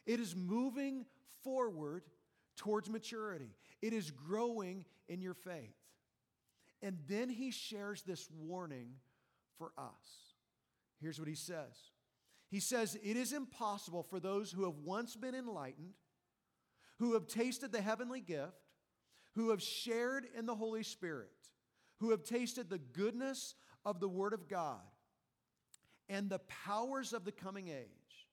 It 0.06 0.22
is 0.22 0.38
moving 0.38 1.06
forward 1.44 2.04
towards 2.56 2.90
maturity, 2.90 3.58
it 3.82 3.92
is 3.92 4.10
growing 4.10 4.86
in 5.10 5.22
your 5.22 5.34
faith. 5.34 5.76
And 6.82 6.98
then 7.10 7.28
he 7.28 7.52
shares 7.52 8.04
this 8.04 8.30
warning 8.32 8.94
for 9.58 9.74
us. 9.78 10.38
Here's 11.02 11.20
what 11.20 11.28
he 11.28 11.36
says 11.36 11.92
He 12.50 12.62
says, 12.62 12.98
It 13.04 13.18
is 13.18 13.34
impossible 13.34 14.04
for 14.04 14.22
those 14.22 14.50
who 14.50 14.64
have 14.64 14.78
once 14.78 15.18
been 15.18 15.36
enlightened, 15.36 15.92
who 17.00 17.16
have 17.16 17.28
tasted 17.28 17.74
the 17.74 17.82
heavenly 17.82 18.22
gift, 18.22 18.72
who 19.36 19.50
have 19.50 19.62
shared 19.62 20.26
in 20.38 20.46
the 20.46 20.56
Holy 20.56 20.84
Spirit, 20.84 21.32
who 22.00 22.12
have 22.12 22.24
tasted 22.24 22.70
the 22.70 22.80
goodness 22.80 23.56
of 23.84 24.00
the 24.00 24.08
Word 24.08 24.32
of 24.32 24.48
God 24.48 24.80
and 26.10 26.30
the 26.30 26.40
powers 26.40 27.14
of 27.14 27.26
the 27.26 27.32
coming 27.32 27.70
age, 27.70 28.28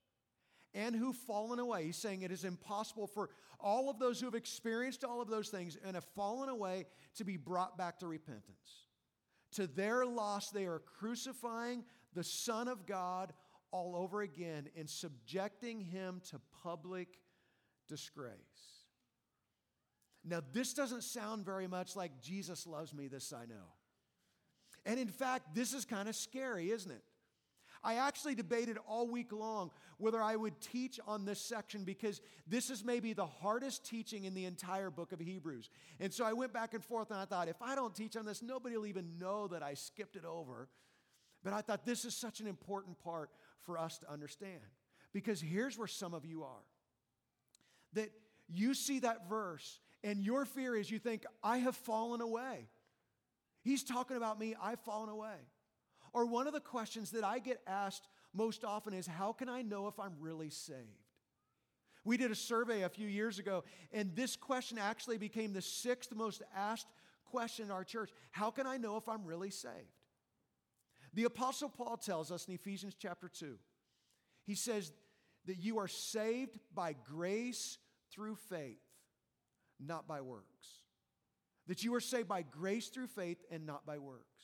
and 0.74 0.94
who've 0.94 1.16
fallen 1.16 1.58
away. 1.58 1.84
He's 1.84 1.96
saying 1.96 2.22
it 2.22 2.30
is 2.30 2.44
impossible 2.44 3.06
for 3.06 3.30
all 3.58 3.90
of 3.90 3.98
those 3.98 4.20
who 4.20 4.26
have 4.26 4.34
experienced 4.34 5.04
all 5.04 5.20
of 5.20 5.28
those 5.28 5.48
things 5.48 5.76
and 5.84 5.94
have 5.94 6.06
fallen 6.16 6.48
away 6.48 6.86
to 7.16 7.24
be 7.24 7.36
brought 7.36 7.76
back 7.76 7.98
to 7.98 8.06
repentance. 8.06 8.86
To 9.52 9.66
their 9.66 10.06
loss, 10.06 10.50
they 10.50 10.66
are 10.66 10.78
crucifying 10.78 11.84
the 12.14 12.24
Son 12.24 12.68
of 12.68 12.86
God 12.86 13.32
all 13.72 13.96
over 13.96 14.22
again 14.22 14.68
and 14.76 14.88
subjecting 14.88 15.80
him 15.80 16.22
to 16.30 16.40
public 16.62 17.18
disgrace. 17.88 18.30
Now, 20.24 20.40
this 20.52 20.74
doesn't 20.74 21.02
sound 21.02 21.44
very 21.44 21.66
much 21.66 21.96
like 21.96 22.20
Jesus 22.20 22.66
loves 22.66 22.92
me, 22.92 23.08
this 23.08 23.32
I 23.32 23.46
know. 23.46 23.74
And 24.84 25.00
in 25.00 25.08
fact, 25.08 25.54
this 25.54 25.72
is 25.72 25.84
kind 25.84 26.08
of 26.08 26.14
scary, 26.14 26.70
isn't 26.70 26.90
it? 26.90 27.02
I 27.82 27.94
actually 27.94 28.34
debated 28.34 28.78
all 28.87 29.06
week 29.08 29.32
long 29.32 29.70
whether 29.99 30.22
I 30.22 30.37
would 30.37 30.60
teach 30.60 30.99
on 31.06 31.25
this 31.25 31.40
section 31.40 31.84
because 31.84 32.20
this 32.46 32.70
is 32.70 32.84
maybe 32.84 33.12
the 33.12 33.26
hardest 33.26 33.84
teaching 33.84 34.25
in 34.25 34.34
the 34.34 34.44
entire 34.46 34.90
book 34.90 35.12
of 35.12 35.20
Hebrews. 35.20 35.70
And 35.99 36.12
so 36.12 36.25
I 36.25 36.32
went 36.32 36.52
back 36.52 36.75
and 36.75 36.84
forth 36.84 37.10
and 37.10 37.20
I 37.20 37.25
thought, 37.25 37.49
if 37.49 37.60
I 37.60 37.75
don't 37.75 37.94
teach 37.94 38.16
on 38.16 38.25
this, 38.25 38.42
nobody 38.42 38.76
will 38.76 38.87
even 38.87 39.18
know 39.18 39.49
that 39.49 39.62
I 39.62 39.75
skipped 39.75 40.16
it 40.16 40.25
over. 40.25 40.68
But 41.42 41.52
I 41.52 41.60
thought 41.60 41.84
this 41.84 42.04
is 42.04 42.14
such 42.14 42.40
an 42.40 42.46
important 42.46 42.99
part 43.02 43.30
for 43.62 43.78
us 43.78 43.99
to 43.99 44.10
understand 44.10 44.60
because 45.12 45.40
here's 45.40 45.78
where 45.78 45.88
some 45.88 46.14
of 46.14 46.25
you 46.25 46.44
are 46.44 46.64
that 47.94 48.10
you 48.49 48.75
see 48.75 49.00
that 49.00 49.28
verse 49.28 49.80
and 50.02 50.20
your 50.20 50.44
fear 50.44 50.76
is 50.76 50.90
you 50.90 50.99
think, 50.99 51.25
I 51.42 51.58
have 51.58 51.76
fallen 51.76 52.20
away. 52.20 52.68
He's 53.62 53.84
talking 53.84 54.16
about 54.16 54.38
me, 54.38 54.54
I've 54.62 54.80
fallen 54.80 55.08
away. 55.08 55.37
Or 56.12 56.26
one 56.26 56.47
of 56.47 56.52
the 56.52 56.61
questions 56.61 57.11
that 57.12 57.25
I 57.25 57.38
get 57.38 57.61
asked 57.67 58.09
most 58.35 58.64
often 58.64 58.95
is 58.95 59.07
how 59.07 59.33
can 59.33 59.49
I 59.49 59.62
know 59.62 59.87
if 59.88 59.99
I'm 59.99 60.14
really 60.19 60.50
saved? 60.50 60.79
We 62.05 62.17
did 62.17 62.31
a 62.31 62.37
survey 62.37 62.83
a 62.83 62.88
few 62.88 63.07
years 63.07 63.38
ago, 63.38 63.64
and 63.93 64.14
this 64.17 64.35
question 64.35 64.79
actually 64.79 65.19
became 65.19 65.52
the 65.52 65.62
sixth 65.62 66.14
most 66.14 66.43
asked 66.57 66.88
question 67.25 67.67
in 67.67 67.71
our 67.71 67.85
church 67.85 68.11
How 68.31 68.50
can 68.50 68.67
I 68.67 68.76
know 68.76 68.97
if 68.97 69.09
I'm 69.09 69.25
really 69.25 69.50
saved? 69.50 69.75
The 71.12 71.25
Apostle 71.25 71.69
Paul 71.69 71.97
tells 71.97 72.31
us 72.31 72.47
in 72.47 72.55
Ephesians 72.55 72.95
chapter 72.99 73.29
2, 73.29 73.57
he 74.45 74.55
says 74.55 74.93
that 75.47 75.59
you 75.59 75.79
are 75.79 75.88
saved 75.88 76.59
by 76.75 76.95
grace 77.05 77.79
through 78.12 78.37
faith, 78.37 78.81
not 79.79 80.07
by 80.07 80.21
works. 80.21 80.45
That 81.67 81.83
you 81.85 81.95
are 81.95 82.00
saved 82.00 82.29
by 82.29 82.43
grace 82.43 82.88
through 82.88 83.09
faith 83.09 83.38
and 83.50 83.67
not 83.67 83.87
by 83.87 83.99
works. 83.99 84.39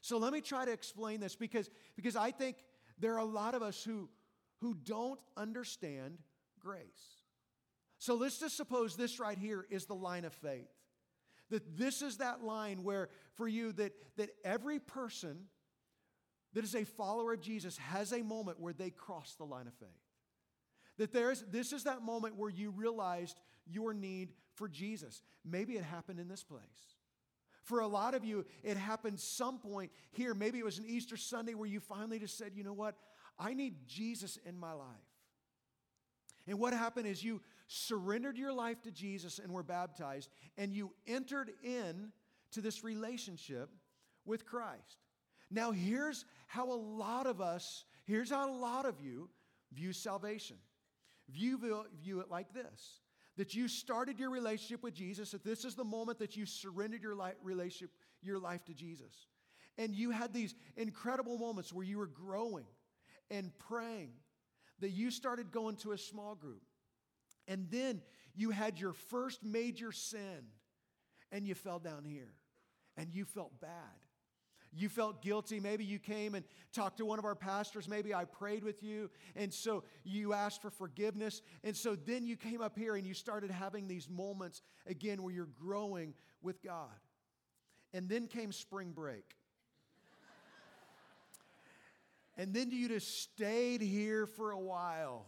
So 0.00 0.18
let 0.18 0.32
me 0.32 0.40
try 0.40 0.64
to 0.64 0.72
explain 0.72 1.20
this 1.20 1.36
because, 1.36 1.70
because 1.96 2.16
I 2.16 2.30
think 2.30 2.56
there 2.98 3.14
are 3.14 3.18
a 3.18 3.24
lot 3.24 3.54
of 3.54 3.62
us 3.62 3.82
who, 3.82 4.08
who 4.60 4.74
don't 4.74 5.20
understand 5.36 6.18
grace. 6.60 7.22
So 7.98 8.14
let's 8.14 8.38
just 8.38 8.56
suppose 8.56 8.96
this 8.96 9.18
right 9.18 9.38
here 9.38 9.66
is 9.70 9.86
the 9.86 9.94
line 9.94 10.24
of 10.24 10.32
faith. 10.32 10.68
That 11.50 11.76
this 11.76 12.02
is 12.02 12.18
that 12.18 12.42
line 12.44 12.84
where, 12.84 13.08
for 13.34 13.48
you, 13.48 13.72
that, 13.72 13.92
that 14.16 14.30
every 14.44 14.78
person 14.78 15.46
that 16.52 16.64
is 16.64 16.74
a 16.74 16.84
follower 16.84 17.34
of 17.34 17.40
Jesus 17.40 17.76
has 17.78 18.12
a 18.12 18.22
moment 18.22 18.60
where 18.60 18.72
they 18.72 18.90
cross 18.90 19.34
the 19.36 19.44
line 19.44 19.66
of 19.66 19.74
faith. 19.74 19.88
That 20.98 21.12
there's, 21.12 21.42
this 21.50 21.72
is 21.72 21.84
that 21.84 22.02
moment 22.02 22.36
where 22.36 22.50
you 22.50 22.70
realized 22.70 23.40
your 23.66 23.94
need 23.94 24.30
for 24.54 24.68
Jesus. 24.68 25.22
Maybe 25.44 25.74
it 25.74 25.84
happened 25.84 26.18
in 26.20 26.28
this 26.28 26.42
place. 26.42 26.62
For 27.68 27.80
a 27.80 27.86
lot 27.86 28.14
of 28.14 28.24
you, 28.24 28.46
it 28.62 28.78
happened 28.78 29.20
some 29.20 29.58
point 29.58 29.90
here. 30.10 30.32
Maybe 30.32 30.58
it 30.58 30.64
was 30.64 30.78
an 30.78 30.86
Easter 30.88 31.18
Sunday 31.18 31.52
where 31.52 31.68
you 31.68 31.80
finally 31.80 32.18
just 32.18 32.38
said, 32.38 32.52
you 32.54 32.64
know 32.64 32.72
what? 32.72 32.94
I 33.38 33.52
need 33.52 33.86
Jesus 33.86 34.38
in 34.46 34.58
my 34.58 34.72
life. 34.72 34.86
And 36.46 36.58
what 36.58 36.72
happened 36.72 37.06
is 37.06 37.22
you 37.22 37.42
surrendered 37.66 38.38
your 38.38 38.54
life 38.54 38.80
to 38.84 38.90
Jesus 38.90 39.38
and 39.38 39.52
were 39.52 39.62
baptized, 39.62 40.30
and 40.56 40.72
you 40.72 40.94
entered 41.06 41.50
in 41.62 42.10
to 42.52 42.62
this 42.62 42.82
relationship 42.82 43.68
with 44.24 44.46
Christ. 44.46 44.96
Now, 45.50 45.70
here's 45.70 46.24
how 46.46 46.72
a 46.72 46.74
lot 46.74 47.26
of 47.26 47.42
us, 47.42 47.84
here's 48.06 48.30
how 48.30 48.50
a 48.50 48.56
lot 48.56 48.86
of 48.86 48.98
you 48.98 49.28
view 49.74 49.92
salvation. 49.92 50.56
View, 51.28 51.58
view 52.02 52.20
it 52.20 52.30
like 52.30 52.54
this 52.54 53.00
that 53.38 53.54
you 53.54 53.68
started 53.68 54.18
your 54.18 54.30
relationship 54.30 54.82
with 54.82 54.94
Jesus, 54.94 55.30
that 55.30 55.44
this 55.44 55.64
is 55.64 55.76
the 55.76 55.84
moment 55.84 56.18
that 56.18 56.36
you 56.36 56.44
surrendered 56.44 57.02
your 57.02 57.14
life, 57.14 57.34
relationship, 57.40 57.90
your 58.20 58.38
life 58.38 58.64
to 58.64 58.74
Jesus. 58.74 59.28
And 59.78 59.94
you 59.94 60.10
had 60.10 60.32
these 60.32 60.56
incredible 60.76 61.38
moments 61.38 61.72
where 61.72 61.84
you 61.84 61.98
were 61.98 62.08
growing 62.08 62.66
and 63.30 63.56
praying, 63.58 64.10
that 64.80 64.90
you 64.90 65.12
started 65.12 65.52
going 65.52 65.76
to 65.76 65.92
a 65.92 65.98
small 65.98 66.34
group. 66.34 66.62
And 67.46 67.68
then 67.70 68.02
you 68.34 68.50
had 68.50 68.80
your 68.80 68.92
first 68.92 69.44
major 69.44 69.92
sin, 69.92 70.48
and 71.30 71.46
you 71.46 71.54
fell 71.54 71.78
down 71.78 72.04
here, 72.04 72.34
and 72.96 73.14
you 73.14 73.24
felt 73.24 73.60
bad. 73.60 73.70
You 74.72 74.88
felt 74.88 75.22
guilty. 75.22 75.60
Maybe 75.60 75.84
you 75.84 75.98
came 75.98 76.34
and 76.34 76.44
talked 76.72 76.98
to 76.98 77.04
one 77.04 77.18
of 77.18 77.24
our 77.24 77.34
pastors. 77.34 77.88
Maybe 77.88 78.14
I 78.14 78.24
prayed 78.24 78.64
with 78.64 78.82
you. 78.82 79.10
And 79.34 79.52
so 79.52 79.84
you 80.04 80.32
asked 80.32 80.62
for 80.62 80.70
forgiveness. 80.70 81.42
And 81.64 81.76
so 81.76 81.96
then 81.96 82.26
you 82.26 82.36
came 82.36 82.60
up 82.60 82.76
here 82.76 82.96
and 82.96 83.06
you 83.06 83.14
started 83.14 83.50
having 83.50 83.88
these 83.88 84.08
moments 84.08 84.62
again 84.86 85.22
where 85.22 85.32
you're 85.32 85.48
growing 85.60 86.14
with 86.42 86.62
God. 86.62 86.88
And 87.92 88.08
then 88.08 88.26
came 88.26 88.52
spring 88.52 88.92
break. 88.92 89.24
and 92.36 92.52
then 92.52 92.70
you 92.70 92.88
just 92.88 93.22
stayed 93.22 93.80
here 93.80 94.26
for 94.26 94.50
a 94.50 94.58
while. 94.58 95.26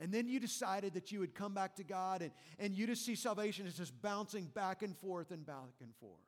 And 0.00 0.12
then 0.12 0.28
you 0.28 0.38
decided 0.38 0.94
that 0.94 1.10
you 1.10 1.18
would 1.20 1.34
come 1.34 1.54
back 1.54 1.74
to 1.76 1.84
God 1.84 2.22
and, 2.22 2.30
and 2.60 2.72
you 2.72 2.86
just 2.86 3.04
see 3.04 3.16
salvation 3.16 3.66
as 3.66 3.74
just 3.74 4.00
bouncing 4.00 4.46
back 4.46 4.82
and 4.82 4.96
forth 4.96 5.32
and 5.32 5.44
back 5.44 5.56
and 5.80 5.92
forth. 5.96 6.27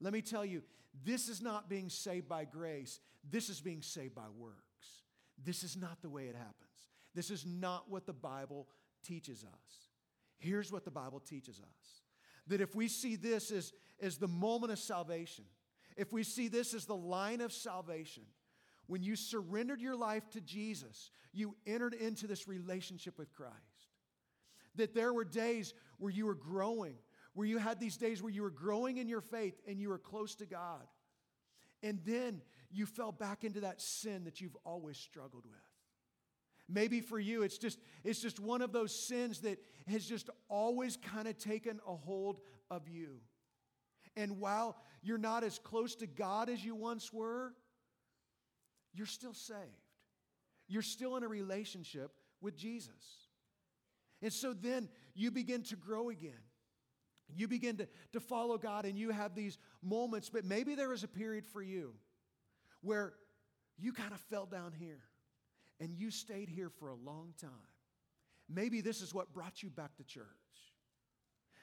Let 0.00 0.12
me 0.12 0.22
tell 0.22 0.44
you, 0.44 0.62
this 1.04 1.28
is 1.28 1.40
not 1.40 1.68
being 1.68 1.88
saved 1.88 2.28
by 2.28 2.44
grace. 2.44 3.00
This 3.28 3.48
is 3.48 3.60
being 3.60 3.82
saved 3.82 4.14
by 4.14 4.28
works. 4.36 4.56
This 5.44 5.62
is 5.62 5.76
not 5.76 6.02
the 6.02 6.08
way 6.08 6.24
it 6.24 6.34
happens. 6.34 6.54
This 7.14 7.30
is 7.30 7.44
not 7.46 7.90
what 7.90 8.06
the 8.06 8.12
Bible 8.12 8.68
teaches 9.04 9.44
us. 9.44 9.88
Here's 10.38 10.70
what 10.72 10.84
the 10.84 10.90
Bible 10.90 11.20
teaches 11.20 11.60
us 11.60 12.02
that 12.48 12.60
if 12.62 12.74
we 12.74 12.88
see 12.88 13.14
this 13.14 13.50
as, 13.50 13.74
as 14.00 14.16
the 14.16 14.26
moment 14.26 14.72
of 14.72 14.78
salvation, 14.78 15.44
if 15.96 16.12
we 16.12 16.22
see 16.22 16.48
this 16.48 16.72
as 16.74 16.86
the 16.86 16.96
line 16.96 17.40
of 17.40 17.52
salvation, 17.52 18.24
when 18.86 19.02
you 19.02 19.16
surrendered 19.16 19.80
your 19.80 19.96
life 19.96 20.30
to 20.30 20.40
Jesus, 20.40 21.10
you 21.32 21.54
entered 21.66 21.92
into 21.92 22.26
this 22.26 22.48
relationship 22.48 23.18
with 23.18 23.32
Christ. 23.34 23.54
That 24.76 24.94
there 24.94 25.12
were 25.12 25.24
days 25.24 25.74
where 25.98 26.10
you 26.10 26.24
were 26.24 26.34
growing, 26.34 26.94
where 27.38 27.46
you 27.46 27.58
had 27.58 27.78
these 27.78 27.96
days 27.96 28.20
where 28.20 28.32
you 28.32 28.42
were 28.42 28.50
growing 28.50 28.96
in 28.96 29.06
your 29.06 29.20
faith 29.20 29.54
and 29.68 29.80
you 29.80 29.90
were 29.90 29.98
close 29.98 30.34
to 30.34 30.44
God. 30.44 30.82
And 31.84 32.00
then 32.04 32.42
you 32.68 32.84
fell 32.84 33.12
back 33.12 33.44
into 33.44 33.60
that 33.60 33.80
sin 33.80 34.24
that 34.24 34.40
you've 34.40 34.56
always 34.64 34.96
struggled 34.96 35.44
with. 35.46 35.54
Maybe 36.68 37.00
for 37.00 37.16
you, 37.16 37.44
it's 37.44 37.56
just, 37.56 37.78
it's 38.02 38.20
just 38.20 38.40
one 38.40 38.60
of 38.60 38.72
those 38.72 38.92
sins 38.92 39.42
that 39.42 39.60
has 39.86 40.04
just 40.04 40.30
always 40.48 40.96
kind 40.96 41.28
of 41.28 41.38
taken 41.38 41.78
a 41.86 41.94
hold 41.94 42.40
of 42.72 42.88
you. 42.88 43.20
And 44.16 44.40
while 44.40 44.76
you're 45.00 45.16
not 45.16 45.44
as 45.44 45.60
close 45.60 45.94
to 45.94 46.08
God 46.08 46.48
as 46.48 46.64
you 46.64 46.74
once 46.74 47.12
were, 47.12 47.54
you're 48.92 49.06
still 49.06 49.32
saved. 49.32 49.60
You're 50.66 50.82
still 50.82 51.16
in 51.16 51.22
a 51.22 51.28
relationship 51.28 52.10
with 52.40 52.56
Jesus. 52.56 53.28
And 54.22 54.32
so 54.32 54.52
then 54.52 54.88
you 55.14 55.30
begin 55.30 55.62
to 55.62 55.76
grow 55.76 56.10
again. 56.10 56.40
You 57.34 57.48
begin 57.48 57.76
to, 57.76 57.88
to 58.12 58.20
follow 58.20 58.58
God 58.58 58.84
and 58.84 58.98
you 58.98 59.10
have 59.10 59.34
these 59.34 59.58
moments, 59.82 60.30
but 60.30 60.44
maybe 60.44 60.74
there 60.74 60.88
was 60.88 61.04
a 61.04 61.08
period 61.08 61.44
for 61.44 61.62
you 61.62 61.94
where 62.80 63.14
you 63.76 63.92
kind 63.92 64.12
of 64.12 64.20
fell 64.20 64.46
down 64.46 64.72
here 64.72 65.00
and 65.80 65.94
you 65.94 66.10
stayed 66.10 66.48
here 66.48 66.70
for 66.70 66.88
a 66.88 66.94
long 66.94 67.34
time. 67.40 67.50
Maybe 68.48 68.80
this 68.80 69.02
is 69.02 69.12
what 69.12 69.32
brought 69.32 69.62
you 69.62 69.70
back 69.70 69.96
to 69.96 70.04
church. 70.04 70.24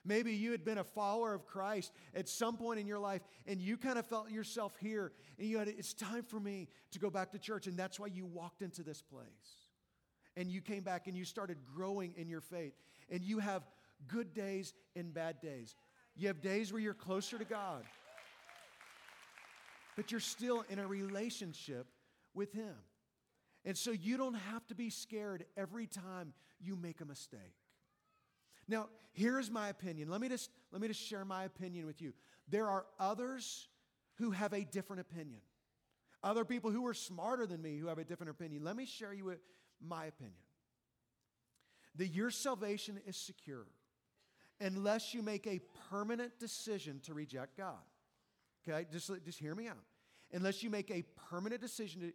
Maybe 0.07 0.33
you 0.33 0.51
had 0.51 0.63
been 0.63 0.77
a 0.77 0.83
follower 0.83 1.33
of 1.33 1.47
Christ 1.47 1.91
at 2.13 2.29
some 2.29 2.57
point 2.57 2.79
in 2.79 2.85
your 2.85 2.99
life 2.99 3.21
and 3.47 3.59
you 3.59 3.75
kind 3.75 3.97
of 3.97 4.05
felt 4.05 4.29
yourself 4.29 4.77
here 4.79 5.11
and 5.39 5.47
you 5.47 5.57
had, 5.57 5.67
it's 5.67 5.93
time 5.93 6.23
for 6.23 6.39
me 6.39 6.67
to 6.91 6.99
go 6.99 7.09
back 7.09 7.31
to 7.31 7.39
church. 7.39 7.65
And 7.65 7.75
that's 7.75 7.99
why 7.99 8.07
you 8.07 8.25
walked 8.25 8.61
into 8.61 8.83
this 8.83 9.01
place. 9.01 9.25
And 10.37 10.51
you 10.51 10.61
came 10.61 10.83
back 10.83 11.07
and 11.07 11.17
you 11.17 11.25
started 11.25 11.57
growing 11.75 12.13
in 12.17 12.27
your 12.27 12.41
faith. 12.41 12.73
And 13.09 13.23
you 13.23 13.39
have 13.39 13.63
good 14.07 14.33
days 14.33 14.73
and 14.95 15.13
bad 15.13 15.41
days. 15.41 15.75
You 16.15 16.27
have 16.27 16.41
days 16.41 16.71
where 16.71 16.81
you're 16.81 16.93
closer 16.93 17.37
to 17.37 17.45
God, 17.45 17.83
but 19.95 20.11
you're 20.11 20.19
still 20.19 20.63
in 20.69 20.79
a 20.79 20.87
relationship 20.87 21.87
with 22.33 22.53
Him. 22.53 22.75
And 23.65 23.77
so 23.77 23.91
you 23.91 24.17
don't 24.17 24.35
have 24.35 24.65
to 24.67 24.75
be 24.75 24.89
scared 24.89 25.45
every 25.57 25.87
time 25.87 26.33
you 26.61 26.75
make 26.75 27.01
a 27.01 27.05
mistake. 27.05 27.39
Now, 28.67 28.87
here's 29.13 29.51
my 29.51 29.69
opinion. 29.69 30.09
Let 30.09 30.21
me 30.21 30.29
just, 30.29 30.49
let 30.71 30.81
me 30.81 30.87
just 30.87 31.01
share 31.01 31.25
my 31.25 31.43
opinion 31.43 31.85
with 31.85 32.01
you. 32.01 32.13
There 32.47 32.69
are 32.69 32.85
others 32.99 33.67
who 34.15 34.31
have 34.31 34.53
a 34.53 34.63
different 34.63 35.01
opinion, 35.01 35.41
other 36.23 36.45
people 36.45 36.71
who 36.71 36.85
are 36.87 36.93
smarter 36.93 37.45
than 37.45 37.61
me 37.61 37.77
who 37.77 37.87
have 37.87 37.97
a 37.97 38.03
different 38.03 38.29
opinion. 38.29 38.63
Let 38.63 38.75
me 38.75 38.85
share 38.85 39.13
you 39.13 39.35
my 39.81 40.05
opinion. 40.05 40.37
That 41.95 42.07
your 42.07 42.29
salvation 42.29 42.99
is 43.05 43.15
secure 43.15 43.65
unless 44.59 45.13
you 45.13 45.21
make 45.21 45.47
a 45.47 45.59
permanent 45.89 46.39
decision 46.39 46.99
to 47.03 47.13
reject 47.13 47.57
God. 47.57 47.83
Okay, 48.67 48.85
just, 48.91 49.11
just 49.23 49.39
hear 49.39 49.53
me 49.55 49.67
out. 49.67 49.83
Unless 50.31 50.63
you 50.63 50.69
make 50.69 50.89
a 50.89 51.03
permanent 51.29 51.61
decision 51.61 52.01
to, 52.01 52.13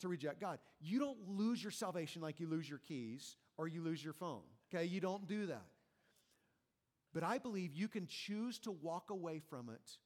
to 0.00 0.08
reject 0.08 0.40
God. 0.40 0.58
You 0.80 0.98
don't 0.98 1.18
lose 1.28 1.62
your 1.62 1.70
salvation 1.70 2.22
like 2.22 2.40
you 2.40 2.48
lose 2.48 2.68
your 2.68 2.80
keys 2.80 3.36
or 3.56 3.68
you 3.68 3.82
lose 3.82 4.02
your 4.02 4.14
phone. 4.14 4.42
Okay, 4.72 4.84
you 4.84 5.00
don't 5.00 5.26
do 5.26 5.46
that. 5.46 5.66
But 7.12 7.24
I 7.24 7.38
believe 7.38 7.74
you 7.74 7.88
can 7.88 8.06
choose 8.06 8.58
to 8.60 8.70
walk 8.70 9.10
away 9.10 9.40
from 9.40 9.68
it 9.68 9.98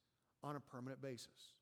on 0.42 0.56
a 0.56 0.60
permanent 0.60 1.02
basis. 1.02 1.54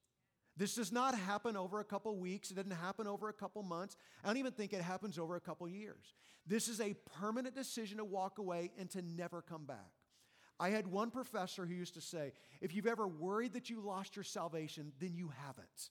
This 0.57 0.75
does 0.75 0.93
not 0.93 1.17
happen 1.17 1.57
over 1.57 1.81
a 1.81 1.85
couple 1.85 2.15
weeks. 2.17 2.51
It 2.51 2.55
doesn't 2.55 2.71
happen 2.71 3.07
over 3.07 3.29
a 3.29 3.33
couple 3.33 3.63
months. 3.63 3.97
I 4.23 4.29
don't 4.29 4.37
even 4.37 4.53
think 4.53 4.73
it 4.73 4.83
happens 4.83 5.19
over 5.19 5.37
a 5.37 5.41
couple 5.41 5.67
years. 5.69 6.15
This 6.47 6.69
is 6.69 6.81
a 6.81 6.95
permanent 7.19 7.55
decision 7.55 7.99
to 7.99 8.05
walk 8.05 8.39
away 8.39 8.71
and 8.79 8.91
to 8.91 9.03
never 9.03 9.41
come 9.41 9.65
back. 9.65 9.93
I 10.61 10.71
had 10.71 10.87
one 10.87 11.11
professor 11.11 11.65
who 11.65 11.75
used 11.75 11.95
to 11.95 12.01
say, 12.01 12.33
if 12.61 12.75
you've 12.75 12.87
ever 12.87 13.09
worried 13.09 13.55
that 13.55 13.71
you 13.71 13.81
lost 13.81 14.15
your 14.15 14.25
salvation, 14.25 14.93
then 15.01 15.15
you 15.15 15.33
haven't. 15.47 15.91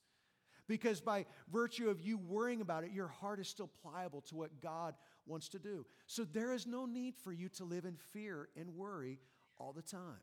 Because 0.67 1.01
by 1.01 1.25
virtue 1.51 1.89
of 1.89 1.99
you 1.99 2.17
worrying 2.17 2.61
about 2.61 2.83
it, 2.83 2.91
your 2.93 3.07
heart 3.07 3.39
is 3.39 3.47
still 3.47 3.69
pliable 3.81 4.21
to 4.21 4.35
what 4.35 4.61
God 4.61 4.93
wants 5.25 5.49
to 5.49 5.59
do. 5.59 5.85
So 6.05 6.23
there 6.23 6.53
is 6.53 6.67
no 6.67 6.85
need 6.85 7.15
for 7.17 7.33
you 7.33 7.49
to 7.49 7.65
live 7.65 7.83
in 7.83 7.97
fear 8.13 8.47
and 8.55 8.75
worry 8.75 9.19
all 9.57 9.73
the 9.73 9.81
time. 9.81 10.21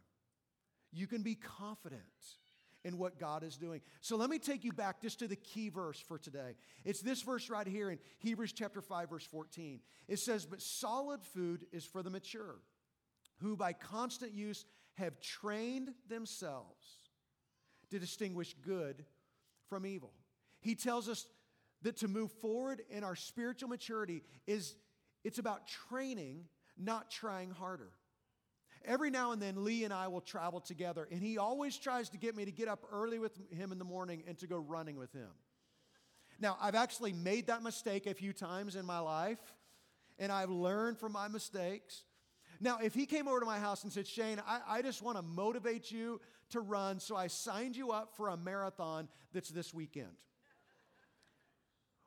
You 0.92 1.06
can 1.06 1.22
be 1.22 1.34
confident 1.34 2.00
in 2.84 2.98
what 2.98 3.18
God 3.18 3.42
is 3.42 3.56
doing. 3.56 3.80
So 4.00 4.16
let 4.16 4.30
me 4.30 4.38
take 4.38 4.64
you 4.64 4.72
back 4.72 5.00
just 5.02 5.18
to 5.18 5.28
the 5.28 5.36
key 5.36 5.68
verse 5.68 6.00
for 6.00 6.18
today. 6.18 6.54
It's 6.84 7.00
this 7.00 7.22
verse 7.22 7.50
right 7.50 7.66
here 7.66 7.90
in 7.90 7.98
Hebrews 8.18 8.52
chapter 8.52 8.80
5 8.80 9.10
verse 9.10 9.24
14. 9.24 9.80
It 10.06 10.18
says, 10.18 10.46
"But 10.46 10.62
solid 10.62 11.24
food 11.24 11.66
is 11.72 11.84
for 11.84 12.02
the 12.02 12.10
mature, 12.10 12.62
who 13.38 13.56
by 13.56 13.72
constant 13.72 14.32
use 14.32 14.64
have 14.94 15.20
trained 15.20 15.94
themselves 16.06 17.10
to 17.90 17.98
distinguish 17.98 18.54
good 18.54 19.04
from 19.68 19.84
evil." 19.84 20.14
He 20.60 20.74
tells 20.74 21.08
us 21.08 21.28
that 21.82 21.96
to 21.98 22.08
move 22.08 22.32
forward 22.32 22.84
in 22.90 23.04
our 23.04 23.16
spiritual 23.16 23.68
maturity 23.68 24.24
is 24.46 24.76
it's 25.24 25.38
about 25.38 25.66
training, 25.66 26.48
not 26.76 27.10
trying 27.10 27.50
harder. 27.50 27.92
Every 28.88 29.10
now 29.10 29.32
and 29.32 29.42
then, 29.42 29.64
Lee 29.64 29.84
and 29.84 29.92
I 29.92 30.08
will 30.08 30.22
travel 30.22 30.60
together, 30.60 31.06
and 31.12 31.22
he 31.22 31.36
always 31.36 31.76
tries 31.76 32.08
to 32.08 32.16
get 32.16 32.34
me 32.34 32.46
to 32.46 32.50
get 32.50 32.68
up 32.68 32.86
early 32.90 33.18
with 33.18 33.38
him 33.52 33.70
in 33.70 33.78
the 33.78 33.84
morning 33.84 34.24
and 34.26 34.38
to 34.38 34.46
go 34.46 34.56
running 34.56 34.96
with 34.96 35.12
him. 35.12 35.28
Now, 36.40 36.56
I've 36.58 36.74
actually 36.74 37.12
made 37.12 37.48
that 37.48 37.62
mistake 37.62 38.06
a 38.06 38.14
few 38.14 38.32
times 38.32 38.76
in 38.76 38.86
my 38.86 39.00
life, 39.00 39.40
and 40.18 40.32
I've 40.32 40.48
learned 40.48 40.96
from 40.96 41.12
my 41.12 41.28
mistakes. 41.28 42.04
Now, 42.60 42.78
if 42.82 42.94
he 42.94 43.04
came 43.04 43.28
over 43.28 43.40
to 43.40 43.46
my 43.46 43.58
house 43.58 43.84
and 43.84 43.92
said, 43.92 44.06
Shane, 44.06 44.40
I, 44.46 44.60
I 44.66 44.82
just 44.82 45.02
want 45.02 45.18
to 45.18 45.22
motivate 45.22 45.90
you 45.90 46.18
to 46.50 46.60
run, 46.60 46.98
so 46.98 47.14
I 47.14 47.26
signed 47.26 47.76
you 47.76 47.90
up 47.90 48.16
for 48.16 48.28
a 48.28 48.38
marathon 48.38 49.10
that's 49.34 49.50
this 49.50 49.74
weekend. 49.74 50.16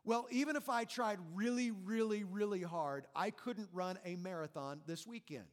Well, 0.03 0.25
even 0.31 0.55
if 0.55 0.67
I 0.67 0.85
tried 0.85 1.19
really, 1.35 1.69
really, 1.69 2.23
really 2.23 2.63
hard, 2.63 3.05
I 3.15 3.29
couldn't 3.29 3.69
run 3.71 3.99
a 4.03 4.15
marathon 4.15 4.81
this 4.87 5.05
weekend 5.05 5.45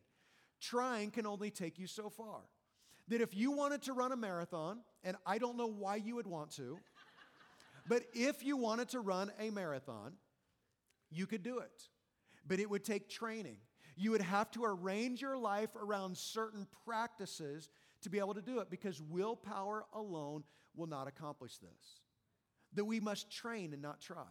trying 0.60 1.10
can 1.10 1.26
only 1.26 1.50
take 1.50 1.78
you 1.78 1.86
so 1.86 2.10
far. 2.10 2.40
That 3.08 3.20
if 3.20 3.34
you 3.34 3.52
wanted 3.52 3.82
to 3.82 3.92
run 3.92 4.12
a 4.12 4.16
marathon, 4.16 4.80
and 5.02 5.16
I 5.24 5.38
don't 5.38 5.56
know 5.56 5.66
why 5.66 5.96
you 5.96 6.16
would 6.16 6.26
want 6.26 6.50
to, 6.52 6.78
but 7.88 8.02
if 8.12 8.44
you 8.44 8.56
wanted 8.56 8.90
to 8.90 9.00
run 9.00 9.32
a 9.40 9.50
marathon, 9.50 10.12
you 11.10 11.26
could 11.26 11.42
do 11.42 11.58
it. 11.60 11.82
But 12.46 12.60
it 12.60 12.68
would 12.68 12.84
take 12.84 13.08
training. 13.08 13.56
You 13.96 14.10
would 14.12 14.20
have 14.20 14.50
to 14.52 14.64
arrange 14.64 15.22
your 15.22 15.36
life 15.36 15.70
around 15.74 16.16
certain 16.16 16.66
practices 16.86 17.70
to 18.02 18.10
be 18.10 18.18
able 18.18 18.34
to 18.34 18.42
do 18.42 18.60
it 18.60 18.70
because 18.70 19.00
willpower 19.00 19.86
alone 19.92 20.44
will 20.76 20.86
not 20.86 21.08
accomplish 21.08 21.58
this. 21.58 22.00
That 22.74 22.84
we 22.84 23.00
must 23.00 23.30
train 23.30 23.72
and 23.72 23.82
not 23.82 24.00
try. 24.00 24.28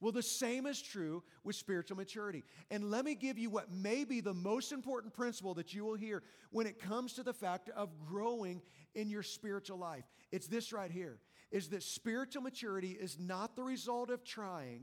Well, 0.00 0.12
the 0.12 0.22
same 0.22 0.66
is 0.66 0.82
true 0.82 1.22
with 1.42 1.56
spiritual 1.56 1.96
maturity. 1.96 2.44
And 2.70 2.90
let 2.90 3.04
me 3.04 3.14
give 3.14 3.38
you 3.38 3.48
what 3.48 3.72
may 3.72 4.04
be 4.04 4.20
the 4.20 4.34
most 4.34 4.72
important 4.72 5.14
principle 5.14 5.54
that 5.54 5.72
you 5.72 5.84
will 5.84 5.94
hear 5.94 6.22
when 6.50 6.66
it 6.66 6.78
comes 6.78 7.14
to 7.14 7.22
the 7.22 7.32
fact 7.32 7.70
of 7.70 7.88
growing 8.06 8.60
in 8.94 9.08
your 9.08 9.22
spiritual 9.22 9.78
life. 9.78 10.04
It's 10.32 10.48
this 10.48 10.72
right 10.72 10.90
here 10.90 11.18
is 11.50 11.68
that 11.68 11.82
spiritual 11.82 12.42
maturity 12.42 12.90
is 12.90 13.18
not 13.18 13.56
the 13.56 13.62
result 13.62 14.10
of 14.10 14.24
trying, 14.24 14.82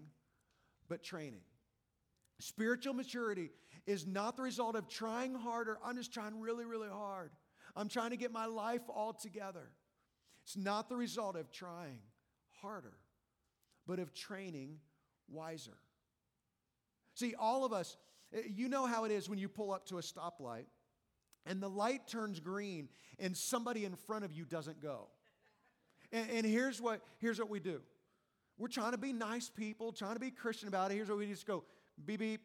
but 0.89 1.03
training. 1.03 1.41
Spiritual 2.39 2.93
maturity 2.93 3.51
is 3.85 4.07
not 4.07 4.37
the 4.37 4.43
result 4.43 4.75
of 4.75 4.87
trying 4.87 5.35
harder. 5.35 5.77
I'm 5.85 5.97
just 5.97 6.13
trying 6.13 6.39
really, 6.39 6.65
really 6.65 6.89
hard. 6.89 7.31
I'm 7.75 7.89
trying 7.89 8.11
to 8.11 8.17
get 8.17 8.31
my 8.31 8.45
life 8.45 8.81
all 8.89 9.13
together. 9.13 9.69
It's 10.45 10.57
not 10.57 10.89
the 10.89 10.95
result 10.95 11.35
of 11.35 11.51
trying 11.51 11.99
harder, 12.61 12.93
but 13.85 13.99
of 13.99 14.13
training 14.13 14.77
wiser. 15.29 15.77
See, 17.15 17.35
all 17.37 17.65
of 17.65 17.73
us, 17.73 17.97
eh, 18.33 18.41
you 18.47 18.69
know 18.69 18.85
how 18.85 19.05
it 19.05 19.11
is 19.11 19.29
when 19.29 19.39
you 19.39 19.49
pull 19.49 19.71
up 19.71 19.85
to 19.87 19.97
a 19.97 20.01
stoplight 20.01 20.65
and 21.45 21.61
the 21.61 21.69
light 21.69 22.07
turns 22.07 22.39
green 22.39 22.89
and 23.19 23.35
somebody 23.35 23.85
in 23.85 23.95
front 23.95 24.25
of 24.25 24.31
you 24.31 24.45
doesn't 24.45 24.81
go. 24.81 25.09
And, 26.11 26.29
and, 26.29 26.45
here's, 26.45 26.81
what, 26.81 27.01
here's 27.19 27.39
what 27.39 27.49
we 27.49 27.59
do 27.59 27.81
we're 28.57 28.67
trying 28.67 28.91
to 28.91 28.97
be 28.97 29.13
nice 29.13 29.49
people, 29.49 29.91
trying 29.91 30.13
to 30.13 30.19
be 30.19 30.31
Christian 30.31 30.67
about 30.67 30.91
it. 30.91 30.95
Here's 30.95 31.09
what 31.09 31.17
we 31.17 31.27
just 31.27 31.47
go 31.47 31.63
beep, 32.05 32.19
beep. 32.19 32.41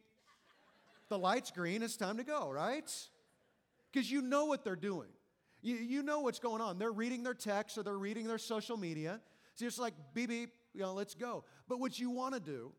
The 1.09 1.19
light's 1.19 1.51
green, 1.51 1.83
it's 1.83 1.97
time 1.97 2.19
to 2.19 2.25
go, 2.25 2.51
right? 2.51 2.91
Because 3.91 4.11
you 4.11 4.21
know 4.21 4.45
what 4.45 4.65
they're 4.65 4.77
doing. 4.77 5.09
You, 5.63 5.77
you 5.77 6.03
know 6.03 6.21
what's 6.21 6.39
going 6.39 6.61
on. 6.61 6.79
They're 6.79 6.93
reading 6.93 7.23
their 7.23 7.35
text 7.35 7.79
or 7.79 7.83
they're 7.83 7.99
reading 7.99 8.27
their 8.27 8.39
social 8.39 8.77
media. 8.77 9.21
So 9.55 9.67
it's 9.67 9.79
like 9.79 9.95
beep, 10.15 10.29
beep, 10.29 10.51
you 10.75 10.81
know, 10.83 10.93
let's 10.93 11.15
go. 11.15 11.45
But 11.69 11.81
what 11.81 11.99
you 11.99 12.11
want 12.11 12.35
to 12.35 12.41
do 12.41 12.73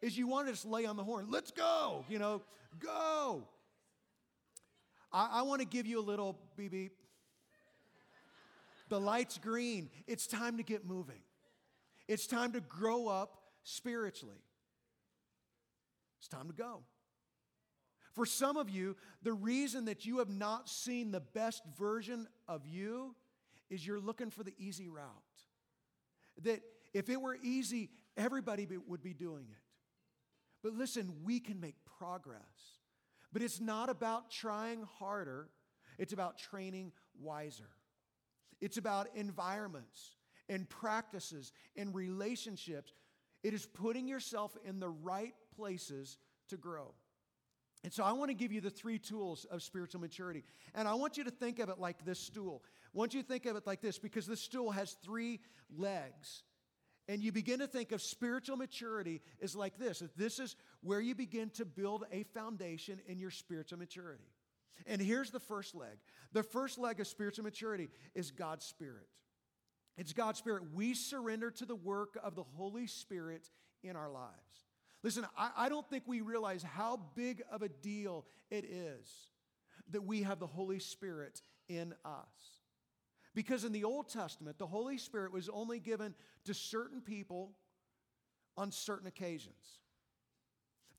is 0.00 0.16
you 0.18 0.26
want 0.26 0.46
to 0.48 0.52
just 0.52 0.66
lay 0.66 0.84
on 0.84 0.96
the 0.96 1.04
horn. 1.04 1.26
Let's 1.30 1.50
go, 1.50 2.04
you 2.08 2.18
know, 2.18 2.42
go. 2.78 3.44
I, 5.12 5.28
I 5.40 5.42
want 5.42 5.60
to 5.60 5.66
give 5.66 5.86
you 5.86 6.00
a 6.00 6.02
little 6.02 6.38
beep 6.56 6.72
beep. 6.72 6.92
The 8.88 9.00
light's 9.00 9.38
green. 9.38 9.88
It's 10.06 10.26
time 10.26 10.58
to 10.58 10.62
get 10.62 10.84
moving. 10.84 11.20
It's 12.08 12.26
time 12.26 12.52
to 12.52 12.60
grow 12.60 13.08
up 13.08 13.38
spiritually. 13.62 14.42
It's 16.18 16.28
time 16.28 16.48
to 16.48 16.54
go. 16.54 16.80
For 18.12 18.26
some 18.26 18.56
of 18.56 18.68
you, 18.68 18.96
the 19.22 19.32
reason 19.32 19.86
that 19.86 20.04
you 20.04 20.18
have 20.18 20.28
not 20.28 20.68
seen 20.68 21.10
the 21.10 21.20
best 21.20 21.62
version 21.78 22.28
of 22.46 22.66
you 22.66 23.14
is 23.70 23.86
you're 23.86 24.00
looking 24.00 24.30
for 24.30 24.42
the 24.42 24.52
easy 24.58 24.88
route. 24.88 25.06
That 26.42 26.60
if 26.92 27.08
it 27.08 27.20
were 27.20 27.36
easy, 27.42 27.90
everybody 28.16 28.68
would 28.86 29.02
be 29.02 29.14
doing 29.14 29.46
it. 29.50 29.62
But 30.62 30.74
listen, 30.74 31.12
we 31.24 31.40
can 31.40 31.60
make 31.60 31.74
progress. 31.98 32.78
But 33.32 33.42
it's 33.42 33.60
not 33.60 33.88
about 33.88 34.30
trying 34.30 34.86
harder, 34.98 35.48
it's 35.98 36.12
about 36.12 36.38
training 36.38 36.92
wiser. 37.20 37.70
it's 38.60 38.76
about 38.76 39.08
environments 39.16 40.16
and 40.48 40.68
practices 40.68 41.52
and 41.76 41.94
relationships. 41.94 42.92
It 43.42 43.54
is 43.54 43.66
putting 43.66 44.06
yourself 44.06 44.56
in 44.64 44.78
the 44.78 44.88
right 44.88 45.34
places 45.56 46.18
to 46.48 46.56
grow. 46.56 46.94
And 47.84 47.92
so 47.92 48.04
I 48.04 48.12
want 48.12 48.30
to 48.30 48.34
give 48.34 48.52
you 48.52 48.60
the 48.60 48.70
three 48.70 48.98
tools 48.98 49.44
of 49.50 49.62
spiritual 49.62 50.00
maturity. 50.00 50.44
And 50.74 50.86
I 50.86 50.94
want 50.94 51.16
you 51.16 51.24
to 51.24 51.30
think 51.30 51.58
of 51.58 51.68
it 51.68 51.78
like 51.78 52.04
this 52.04 52.20
stool. 52.20 52.62
I 52.94 52.98
want 52.98 53.14
you 53.14 53.22
to 53.22 53.26
think 53.26 53.46
of 53.46 53.56
it 53.56 53.66
like 53.66 53.80
this 53.80 53.98
because 53.98 54.26
this 54.26 54.40
stool 54.40 54.70
has 54.70 54.92
three 55.02 55.40
legs. 55.76 56.44
And 57.08 57.22
you 57.22 57.32
begin 57.32 57.58
to 57.58 57.66
think 57.66 57.92
of 57.92 58.00
spiritual 58.00 58.56
maturity 58.56 59.22
is 59.40 59.56
like 59.56 59.78
this. 59.78 60.02
This 60.16 60.38
is 60.38 60.56
where 60.82 61.00
you 61.00 61.14
begin 61.14 61.50
to 61.50 61.64
build 61.64 62.04
a 62.12 62.22
foundation 62.34 63.00
in 63.06 63.18
your 63.18 63.30
spiritual 63.30 63.78
maturity. 63.78 64.30
And 64.86 65.00
here's 65.00 65.30
the 65.30 65.40
first 65.40 65.74
leg. 65.74 65.98
The 66.32 66.42
first 66.42 66.78
leg 66.78 67.00
of 67.00 67.06
spiritual 67.06 67.44
maturity 67.44 67.88
is 68.14 68.30
God's 68.30 68.64
Spirit. 68.64 69.06
It's 69.96 70.12
God's 70.12 70.38
Spirit. 70.38 70.62
We 70.72 70.94
surrender 70.94 71.50
to 71.50 71.66
the 71.66 71.76
work 71.76 72.18
of 72.22 72.34
the 72.34 72.44
Holy 72.56 72.86
Spirit 72.86 73.50
in 73.82 73.96
our 73.96 74.10
lives. 74.10 74.32
Listen, 75.02 75.26
I, 75.36 75.50
I 75.56 75.68
don't 75.68 75.88
think 75.88 76.04
we 76.06 76.20
realize 76.20 76.62
how 76.62 77.00
big 77.14 77.42
of 77.50 77.62
a 77.62 77.68
deal 77.68 78.24
it 78.50 78.64
is 78.64 79.08
that 79.90 80.04
we 80.04 80.22
have 80.22 80.38
the 80.38 80.46
Holy 80.46 80.78
Spirit 80.78 81.42
in 81.68 81.94
us. 82.04 82.61
Because 83.34 83.64
in 83.64 83.72
the 83.72 83.84
Old 83.84 84.08
Testament, 84.08 84.58
the 84.58 84.66
Holy 84.66 84.98
Spirit 84.98 85.32
was 85.32 85.48
only 85.48 85.80
given 85.80 86.14
to 86.44 86.54
certain 86.54 87.00
people 87.00 87.52
on 88.56 88.70
certain 88.70 89.06
occasions. 89.06 89.80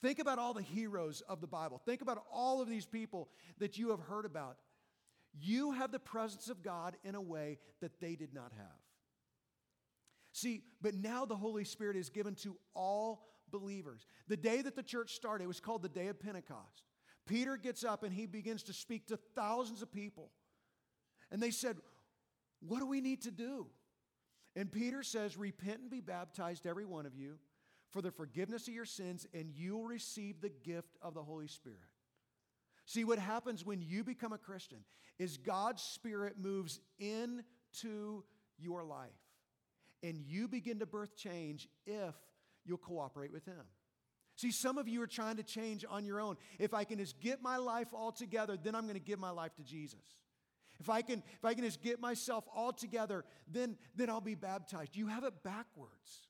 Think 0.02 0.20
about 0.20 0.40
all 0.40 0.54
the 0.54 0.62
heroes 0.62 1.22
of 1.30 1.40
the 1.42 1.48
Bible. 1.48 1.82
Think 1.86 2.02
about 2.02 2.24
all 2.32 2.62
of 2.62 2.68
these 2.68 2.86
people 2.86 3.30
that 3.60 3.78
you 3.78 3.92
have 3.92 4.02
heard 4.02 4.26
about. 4.26 4.58
You 5.40 5.72
have 5.72 5.92
the 5.92 6.00
presence 6.00 6.50
of 6.50 6.62
God 6.62 6.98
in 7.04 7.16
a 7.16 7.22
way 7.22 7.60
that 7.82 8.00
they 8.02 8.16
did 8.16 8.34
not 8.34 8.52
have. 8.58 8.82
See, 10.34 10.64
but 10.82 10.96
now 10.96 11.26
the 11.26 11.36
Holy 11.36 11.64
Spirit 11.64 11.96
is 11.96 12.10
given 12.10 12.36
to 12.36 12.58
all 12.76 13.28
believers. 13.52 14.08
The 14.28 14.38
day 14.38 14.62
that 14.62 14.76
the 14.76 14.84
church 14.84 15.14
started, 15.14 15.46
it 15.46 15.48
was 15.48 15.60
called 15.60 15.84
the 15.84 15.90
day 15.90 16.08
of 16.08 16.20
Pentecost. 16.20 16.84
Peter 17.26 17.56
gets 17.56 17.84
up 17.84 18.04
and 18.04 18.14
he 18.14 18.26
begins 18.26 18.64
to 18.64 18.74
speak 18.74 19.08
to 19.08 19.18
thousands 19.36 19.82
of 19.82 19.92
people. 19.92 20.32
And 21.32 21.42
they 21.42 21.52
said, 21.52 21.78
What 22.68 22.80
do 22.80 22.88
we 22.88 23.02
need 23.02 23.22
to 23.24 23.32
do? 23.32 23.68
And 24.56 24.72
Peter 24.72 25.04
says, 25.04 25.38
Repent 25.38 25.82
and 25.82 25.90
be 25.90 26.02
baptized, 26.02 26.66
every 26.66 26.86
one 26.86 27.06
of 27.06 27.16
you, 27.16 27.38
for 27.92 28.02
the 28.02 28.12
forgiveness 28.12 28.68
of 28.68 28.74
your 28.74 28.86
sins, 28.86 29.28
and 29.34 29.50
you'll 29.54 29.86
receive 29.86 30.42
the 30.42 30.50
gift 30.50 30.98
of 31.02 31.14
the 31.14 31.24
Holy 31.24 31.48
Spirit. 31.48 31.80
See, 32.86 33.04
what 33.04 33.20
happens 33.20 33.66
when 33.66 33.82
you 33.82 34.04
become 34.04 34.34
a 34.34 34.38
Christian 34.38 34.80
is 35.18 35.38
God's 35.38 35.82
Spirit 35.82 36.36
moves 36.40 36.80
into 37.00 38.24
your 38.58 38.84
life, 38.84 39.10
and 40.02 40.18
you 40.20 40.48
begin 40.48 40.80
to 40.80 40.86
birth 40.86 41.16
change 41.16 41.68
if 41.86 42.16
you'll 42.66 42.78
cooperate 42.78 43.32
with 43.32 43.46
Him. 43.46 43.66
See, 44.36 44.52
some 44.52 44.78
of 44.78 44.88
you 44.88 45.02
are 45.02 45.08
trying 45.08 45.38
to 45.38 45.44
change 45.44 45.86
on 45.88 46.06
your 46.06 46.20
own. 46.20 46.38
If 46.60 46.74
I 46.74 46.84
can 46.84 46.98
just 46.98 47.20
get 47.20 47.42
my 47.42 47.58
life 47.58 47.90
all 47.94 48.12
together, 48.12 48.58
then 48.62 48.74
I'm 48.74 48.84
going 48.84 48.96
to 48.96 49.00
give 49.00 49.20
my 49.20 49.30
life 49.30 49.54
to 49.56 49.64
Jesus. 49.64 50.02
If 50.80 50.90
I 50.90 51.02
can, 51.02 51.24
if 51.38 51.46
I 51.46 51.54
can 51.54 51.64
just 51.64 51.82
get 51.82 52.00
myself 52.00 52.46
all 52.54 52.74
together, 52.74 53.26
then, 53.52 53.78
then 53.96 54.10
I'll 54.10 54.22
be 54.22 54.36
baptized. 54.36 54.96
You 54.96 55.08
have 55.08 55.24
it 55.24 55.44
backwards. 55.44 56.28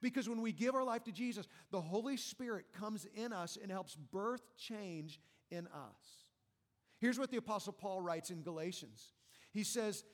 Because 0.00 0.28
when 0.28 0.42
we 0.42 0.52
give 0.52 0.74
our 0.74 0.84
life 0.84 1.04
to 1.04 1.12
Jesus, 1.12 1.46
the 1.70 1.80
Holy 1.80 2.16
Spirit 2.16 2.66
comes 2.78 3.06
in 3.14 3.32
us 3.32 3.56
and 3.60 3.70
helps 3.70 3.96
birth 3.96 4.42
change 4.56 5.18
in 5.50 5.66
us. 5.68 6.24
Here's 6.98 7.18
what 7.18 7.30
the 7.30 7.38
Apostle 7.38 7.72
Paul 7.72 8.02
writes 8.02 8.30
in 8.30 8.42
Galatians. 8.42 9.12
He 9.52 9.62
says, 9.62 10.04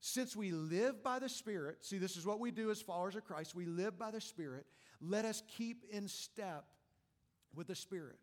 Since 0.00 0.36
we 0.36 0.52
live 0.52 1.02
by 1.02 1.18
the 1.18 1.28
Spirit, 1.28 1.78
see, 1.84 1.98
this 1.98 2.16
is 2.16 2.24
what 2.24 2.38
we 2.38 2.50
do 2.50 2.70
as 2.70 2.80
followers 2.80 3.16
of 3.16 3.24
Christ, 3.24 3.54
we 3.54 3.66
live 3.66 3.98
by 3.98 4.10
the 4.10 4.20
Spirit, 4.20 4.66
let 5.00 5.24
us 5.24 5.42
keep 5.48 5.84
in 5.90 6.06
step 6.06 6.64
with 7.54 7.66
the 7.66 7.74
Spirit. 7.74 8.18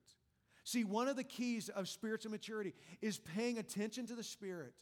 See, 0.67 0.83
one 0.83 1.07
of 1.07 1.15
the 1.15 1.23
keys 1.23 1.69
of 1.69 1.87
spiritual 1.87 2.29
maturity 2.29 2.73
is 3.01 3.19
paying 3.19 3.57
attention 3.57 4.05
to 4.07 4.15
the 4.15 4.23
Spirit 4.23 4.73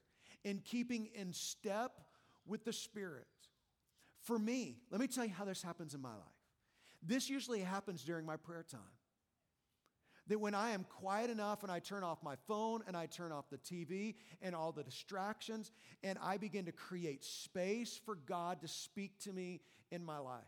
and 0.43 0.65
keeping 0.65 1.09
in 1.13 1.31
step 1.31 2.01
with 2.47 2.65
the 2.65 2.73
Spirit. 2.73 3.27
For 4.23 4.39
me, 4.39 4.77
let 4.89 4.99
me 4.99 5.05
tell 5.05 5.25
you 5.25 5.33
how 5.37 5.45
this 5.45 5.61
happens 5.61 5.93
in 5.93 6.01
my 6.01 6.09
life. 6.09 6.39
This 7.03 7.29
usually 7.29 7.59
happens 7.59 8.03
during 8.03 8.25
my 8.25 8.35
prayer 8.35 8.65
time. 8.67 8.81
That 10.25 10.39
when 10.39 10.55
I 10.55 10.71
am 10.71 10.87
quiet 10.89 11.29
enough 11.29 11.61
and 11.61 11.71
I 11.71 11.77
turn 11.77 12.01
off 12.03 12.23
my 12.23 12.35
phone 12.47 12.81
and 12.87 12.97
I 12.97 13.05
turn 13.05 13.31
off 13.31 13.51
the 13.51 13.59
TV 13.59 14.15
and 14.41 14.55
all 14.55 14.71
the 14.71 14.81
distractions 14.81 15.71
and 16.03 16.17
I 16.19 16.37
begin 16.37 16.65
to 16.65 16.71
create 16.71 17.23
space 17.23 18.01
for 18.03 18.15
God 18.15 18.61
to 18.61 18.67
speak 18.67 19.19
to 19.19 19.31
me 19.31 19.61
in 19.91 20.03
my 20.03 20.17
life. 20.17 20.41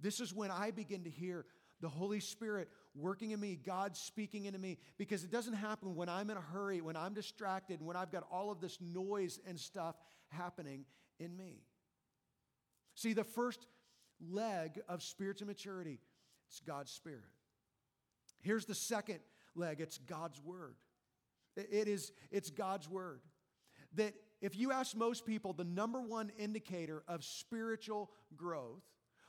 This 0.00 0.18
is 0.18 0.34
when 0.34 0.50
I 0.50 0.72
begin 0.72 1.04
to 1.04 1.10
hear 1.10 1.46
the 1.80 1.88
Holy 1.88 2.20
Spirit 2.20 2.68
working 2.94 3.30
in 3.30 3.40
me, 3.40 3.58
God 3.64 3.96
speaking 3.96 4.46
into 4.46 4.58
me, 4.58 4.78
because 4.98 5.24
it 5.24 5.30
doesn't 5.30 5.54
happen 5.54 5.94
when 5.94 6.08
I'm 6.08 6.30
in 6.30 6.36
a 6.36 6.40
hurry, 6.40 6.80
when 6.80 6.96
I'm 6.96 7.14
distracted, 7.14 7.80
when 7.80 7.96
I've 7.96 8.10
got 8.10 8.26
all 8.30 8.50
of 8.50 8.60
this 8.60 8.78
noise 8.80 9.38
and 9.46 9.58
stuff 9.58 9.96
happening 10.28 10.84
in 11.18 11.36
me. 11.36 11.62
See, 12.94 13.12
the 13.12 13.24
first 13.24 13.66
leg 14.20 14.80
of 14.88 15.02
spiritual 15.02 15.46
maturity 15.46 16.00
it's 16.48 16.60
God's 16.60 16.90
Spirit. 16.90 17.22
Here's 18.40 18.64
the 18.64 18.74
second 18.74 19.20
leg 19.54 19.80
it's 19.80 19.98
God's 19.98 20.42
Word. 20.42 20.74
It 21.56 21.86
is, 21.88 22.12
it's 22.32 22.50
God's 22.50 22.88
Word. 22.88 23.20
That 23.94 24.14
if 24.40 24.56
you 24.56 24.72
ask 24.72 24.96
most 24.96 25.24
people, 25.24 25.52
the 25.52 25.64
number 25.64 26.00
one 26.00 26.32
indicator 26.38 27.04
of 27.06 27.24
spiritual 27.24 28.10
growth, 28.36 28.82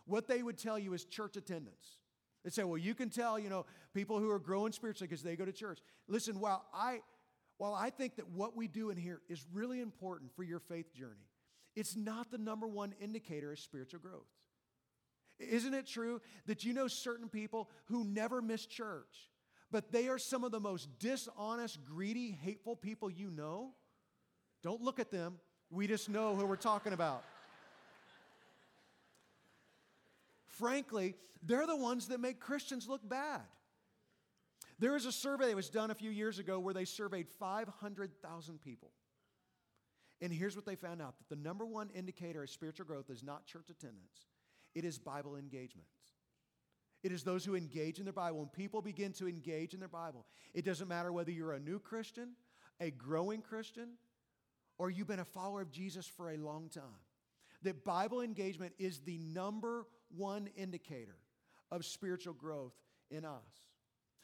what 0.06 0.28
they 0.28 0.42
would 0.42 0.58
tell 0.58 0.80
you 0.80 0.94
is 0.94 1.06
church 1.06 1.38
attendance. 1.38 2.00
They 2.44 2.50
say, 2.50 2.64
well, 2.64 2.78
you 2.78 2.96
can 2.96 3.10
tell, 3.10 3.38
you 3.38 3.50
know, 3.50 3.66
people 3.94 4.20
who 4.20 4.30
are 4.30 4.40
growing 4.40 4.72
spiritually 4.72 5.08
because 5.08 5.24
they 5.24 5.36
go 5.36 5.46
to 5.46 5.52
church. 5.52 5.80
Listen, 6.08 6.40
while 6.40 6.66
I, 6.74 7.02
while 7.58 7.74
I 7.74 7.92
think 7.92 8.16
that 8.16 8.30
what 8.30 8.58
we 8.58 8.68
do 8.68 8.90
in 8.90 8.98
here 8.98 9.22
is 9.30 9.46
really 9.54 9.80
important 9.80 10.36
for 10.36 10.44
your 10.44 10.60
faith 10.60 10.94
journey, 10.94 11.30
it's 11.76 11.96
not 11.96 12.32
the 12.32 12.38
number 12.38 12.68
one 12.68 12.94
indicator 13.00 13.52
of 13.52 13.60
spiritual 13.60 14.00
growth. 14.00 14.28
Isn't 15.40 15.74
it 15.74 15.88
true 15.88 16.22
that 16.48 16.64
you 16.64 16.74
know 16.74 16.88
certain 16.88 17.30
people 17.30 17.70
who 17.86 18.04
never 18.04 18.42
miss 18.42 18.66
church, 18.66 19.30
but 19.72 19.92
they 19.92 20.08
are 20.08 20.18
some 20.18 20.44
of 20.44 20.52
the 20.52 20.60
most 20.60 20.90
dishonest, 21.00 21.84
greedy, 21.84 22.38
hateful 22.44 22.76
people 22.76 23.10
you 23.10 23.32
know? 23.32 23.72
Don't 24.64 24.82
look 24.82 25.00
at 25.00 25.12
them. 25.12 25.40
We 25.70 25.88
just 25.88 26.10
know 26.10 26.36
who 26.36 26.46
we're 26.46 26.58
talking 26.58 26.94
about. 26.94 27.24
Frankly, 30.62 31.16
they're 31.44 31.68
the 31.68 31.76
ones 31.76 32.08
that 32.08 32.20
make 32.20 32.40
Christians 32.40 32.88
look 32.88 33.02
bad. 33.08 33.42
There 34.80 34.94
was 34.94 35.06
a 35.06 35.12
survey 35.12 35.48
that 35.48 35.56
was 35.56 35.70
done 35.70 35.92
a 35.92 35.96
few 35.96 36.12
years 36.12 36.40
ago 36.40 36.60
where 36.60 36.74
they 36.74 36.86
surveyed 36.86 37.28
500,000 37.28 38.62
people. 38.62 38.92
And 40.22 40.32
here's 40.32 40.56
what 40.56 40.66
they 40.66 40.76
found 40.76 41.02
out 41.02 41.16
that 41.18 41.36
the 41.36 41.42
number 41.42 41.66
one 41.66 41.90
indicator 41.96 42.44
of 42.44 42.50
spiritual 42.50 42.86
growth 42.86 43.10
is 43.10 43.24
not 43.24 43.46
church 43.46 43.70
attendance, 43.70 44.28
it 44.76 44.86
is 44.86 44.98
Bible 44.98 45.36
engagement. 45.36 45.88
It 47.04 47.12
is 47.12 47.24
those 47.24 47.44
who 47.44 47.56
engage 47.56 47.98
in 47.98 48.06
their 48.06 48.14
Bible. 48.14 48.38
When 48.38 48.50
people 48.50 48.80
begin 48.80 49.12
to 49.14 49.28
engage 49.28 49.74
in 49.74 49.80
their 49.80 49.90
Bible, 49.90 50.28
it 50.54 50.64
doesn't 50.64 50.88
matter 50.88 51.12
whether 51.12 51.32
you're 51.32 51.54
a 51.54 51.60
new 51.60 51.80
Christian, 51.80 52.34
a 52.80 52.92
growing 52.92 53.42
Christian, 53.42 53.94
or 54.78 54.92
you've 54.92 55.08
been 55.08 55.18
a 55.18 55.26
follower 55.26 55.62
of 55.62 55.72
Jesus 55.72 56.06
for 56.06 56.30
a 56.30 56.38
long 56.38 56.70
time. 56.70 56.84
That 57.64 57.84
Bible 57.84 58.22
engagement 58.22 58.74
is 58.78 59.00
the 59.00 59.18
number 59.18 59.88
one 60.16 60.50
indicator 60.56 61.18
of 61.72 61.86
spiritual 61.86 62.34
growth 62.34 62.74
in 63.10 63.26
us. 63.26 63.66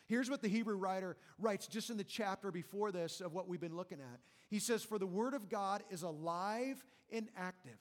Here's 0.07 0.29
what 0.29 0.41
the 0.41 0.47
Hebrew 0.47 0.77
writer 0.77 1.17
writes 1.37 1.67
just 1.67 1.89
in 1.89 1.97
the 1.97 2.03
chapter 2.03 2.51
before 2.51 2.91
this 2.91 3.19
of 3.19 3.33
what 3.33 3.47
we've 3.47 3.59
been 3.59 3.75
looking 3.75 3.99
at. 3.99 4.19
He 4.49 4.59
says, 4.59 4.83
For 4.83 4.97
the 4.97 5.05
word 5.05 5.33
of 5.33 5.49
God 5.49 5.83
is 5.89 6.03
alive 6.03 6.83
and 7.11 7.27
active. 7.35 7.77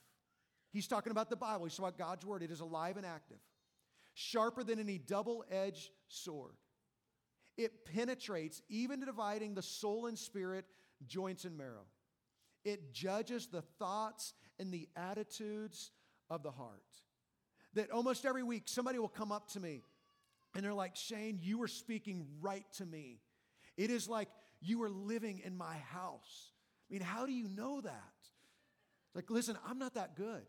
He's 0.72 0.88
talking 0.88 1.12
about 1.12 1.30
the 1.30 1.36
Bible. 1.36 1.64
He's 1.64 1.76
talking 1.76 1.88
about 1.88 1.98
God's 1.98 2.26
word. 2.26 2.42
It 2.42 2.50
is 2.50 2.60
alive 2.60 2.96
and 2.96 3.06
active, 3.06 3.38
sharper 4.14 4.64
than 4.64 4.80
any 4.80 4.98
double 4.98 5.44
edged 5.50 5.90
sword. 6.08 6.56
It 7.56 7.86
penetrates 7.86 8.60
even 8.68 9.00
dividing 9.00 9.54
the 9.54 9.62
soul 9.62 10.06
and 10.06 10.18
spirit, 10.18 10.66
joints 11.06 11.44
and 11.44 11.56
marrow. 11.56 11.86
It 12.64 12.92
judges 12.92 13.46
the 13.46 13.62
thoughts 13.62 14.34
and 14.58 14.72
the 14.72 14.88
attitudes 14.96 15.92
of 16.28 16.42
the 16.42 16.50
heart 16.50 16.82
that 17.76 17.90
almost 17.90 18.26
every 18.26 18.42
week 18.42 18.64
somebody 18.66 18.98
will 18.98 19.08
come 19.08 19.30
up 19.30 19.48
to 19.52 19.60
me 19.60 19.82
and 20.54 20.64
they're 20.64 20.74
like, 20.74 20.96
Shane, 20.96 21.38
you 21.40 21.62
are 21.62 21.68
speaking 21.68 22.26
right 22.40 22.64
to 22.78 22.86
me. 22.86 23.20
It 23.76 23.90
is 23.90 24.08
like 24.08 24.28
you 24.60 24.82
are 24.82 24.88
living 24.88 25.42
in 25.44 25.56
my 25.56 25.76
house. 25.90 26.52
I 26.90 26.94
mean, 26.94 27.02
how 27.02 27.26
do 27.26 27.32
you 27.32 27.48
know 27.48 27.82
that? 27.82 28.12
Like, 29.14 29.30
listen, 29.30 29.56
I'm 29.68 29.78
not 29.78 29.94
that 29.94 30.16
good. 30.16 30.42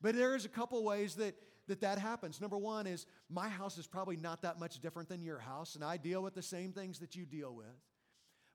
But 0.00 0.14
there 0.14 0.36
is 0.36 0.44
a 0.44 0.48
couple 0.48 0.82
ways 0.84 1.16
that, 1.16 1.34
that 1.66 1.80
that 1.80 1.98
happens. 1.98 2.40
Number 2.40 2.58
one 2.58 2.86
is 2.86 3.06
my 3.28 3.48
house 3.48 3.78
is 3.78 3.86
probably 3.86 4.16
not 4.16 4.42
that 4.42 4.60
much 4.60 4.80
different 4.80 5.08
than 5.08 5.22
your 5.22 5.38
house, 5.38 5.74
and 5.74 5.82
I 5.82 5.96
deal 5.96 6.22
with 6.22 6.34
the 6.34 6.42
same 6.42 6.72
things 6.72 7.00
that 7.00 7.16
you 7.16 7.26
deal 7.26 7.54
with. 7.54 7.66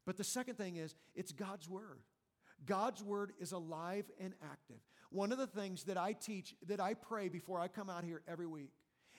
But 0.06 0.16
the 0.16 0.24
second 0.24 0.56
thing 0.56 0.78
is 0.78 0.96
it's 1.16 1.32
God's 1.32 1.68
word. 1.68 2.00
God's 2.66 3.04
word 3.04 3.34
is 3.40 3.52
alive 3.52 4.06
and 4.20 4.34
active. 4.44 4.78
One 5.10 5.32
of 5.32 5.38
the 5.38 5.48
things 5.48 5.84
that 5.86 5.98
I 5.98 6.14
teach, 6.14 6.56
that 6.68 6.80
I 6.80 6.94
pray 6.94 7.28
before 7.28 7.60
I 7.60 7.68
come 7.68 7.90
out 7.90 8.04
here 8.04 8.22
every 8.28 8.48
week, 8.48 8.72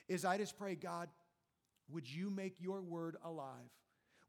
is 0.07 0.25
I 0.25 0.37
just 0.37 0.57
pray, 0.57 0.75
God, 0.75 1.09
would 1.91 2.09
you 2.09 2.29
make 2.29 2.55
your 2.59 2.81
word 2.81 3.17
alive? 3.23 3.69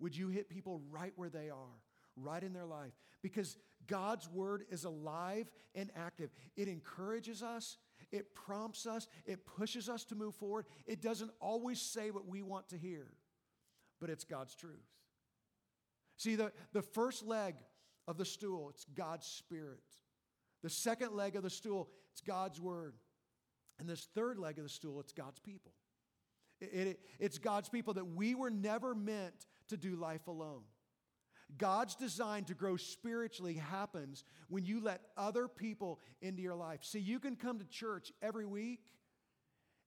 Would 0.01 0.17
you 0.17 0.29
hit 0.29 0.49
people 0.49 0.83
right 0.91 1.13
where 1.17 1.31
they 1.31 1.51
are, 1.51 1.81
right 2.17 2.43
in 2.43 2.53
their 2.53 2.67
life? 2.67 2.93
Because 3.23 3.57
God's 3.87 4.29
word 4.29 4.65
is 4.71 4.85
alive 4.85 5.51
and 5.75 5.91
active. 5.97 6.31
It 6.57 6.69
encourages 6.69 7.43
us, 7.43 7.79
it 8.11 8.35
prompts 8.35 8.87
us, 8.87 9.09
it 9.25 9.47
pushes 9.47 9.89
us 9.89 10.05
to 10.07 10.15
move 10.15 10.35
forward. 10.35 10.67
It 10.87 11.01
doesn't 11.01 11.31
always 11.41 11.81
say 11.81 12.11
what 12.11 12.27
we 12.27 12.43
want 12.43 12.69
to 12.71 12.77
hear, 12.77 13.13
but 14.01 14.11
it's 14.11 14.25
God's 14.25 14.55
truth. 14.55 14.85
See, 16.17 16.37
the, 16.37 16.53
the 16.73 16.83
first 16.83 17.27
leg 17.27 17.55
of 18.07 18.19
the 18.19 18.25
stool, 18.25 18.71
it's 18.71 18.85
God's 18.95 19.27
Spirit. 19.27 19.83
The 20.63 20.71
second 20.71 21.13
leg 21.13 21.37
of 21.37 21.43
the 21.43 21.51
stool, 21.51 21.89
it's 22.13 22.21
God's 22.21 22.61
Word. 22.61 22.95
And 23.79 23.89
this 23.89 24.09
third 24.15 24.39
leg 24.39 24.59
of 24.59 24.65
the 24.65 24.71
stool, 24.71 25.01
it's 25.01 25.13
God's 25.13 25.39
people. 25.41 25.73
It, 26.61 26.67
it, 26.73 27.01
it's 27.19 27.39
God's 27.39 27.69
people 27.69 27.95
that 27.95 28.07
we 28.07 28.35
were 28.35 28.51
never 28.51 28.95
meant 28.95 29.47
to 29.69 29.77
do 29.77 29.97
life 29.97 30.27
alone. 30.27 30.63
God's 31.59 31.95
design 31.95 32.45
to 32.45 32.55
grow 32.55 32.77
spiritually 32.77 33.55
happens 33.55 34.25
when 34.49 34.65
you 34.65 34.81
let 34.81 35.01
other 35.17 35.47
people 35.47 36.01
into 36.23 36.43
your 36.43 36.55
life. 36.55 36.81
See, 36.83 36.99
you 36.99 37.21
can 37.21 37.37
come 37.37 37.59
to 37.59 37.65
church 37.67 38.13
every 38.23 38.47
week 38.47 38.81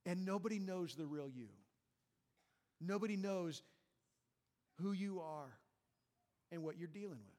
and 0.06 0.26
nobody 0.26 0.60
knows 0.60 0.96
the 0.96 1.06
real 1.06 1.30
you. 1.30 1.48
Nobody 2.80 3.18
knows 3.18 3.64
who 4.80 4.92
you 4.92 5.20
are 5.20 5.58
and 6.52 6.64
what 6.64 6.78
you're 6.78 6.88
dealing 6.88 7.20
with. 7.26 7.37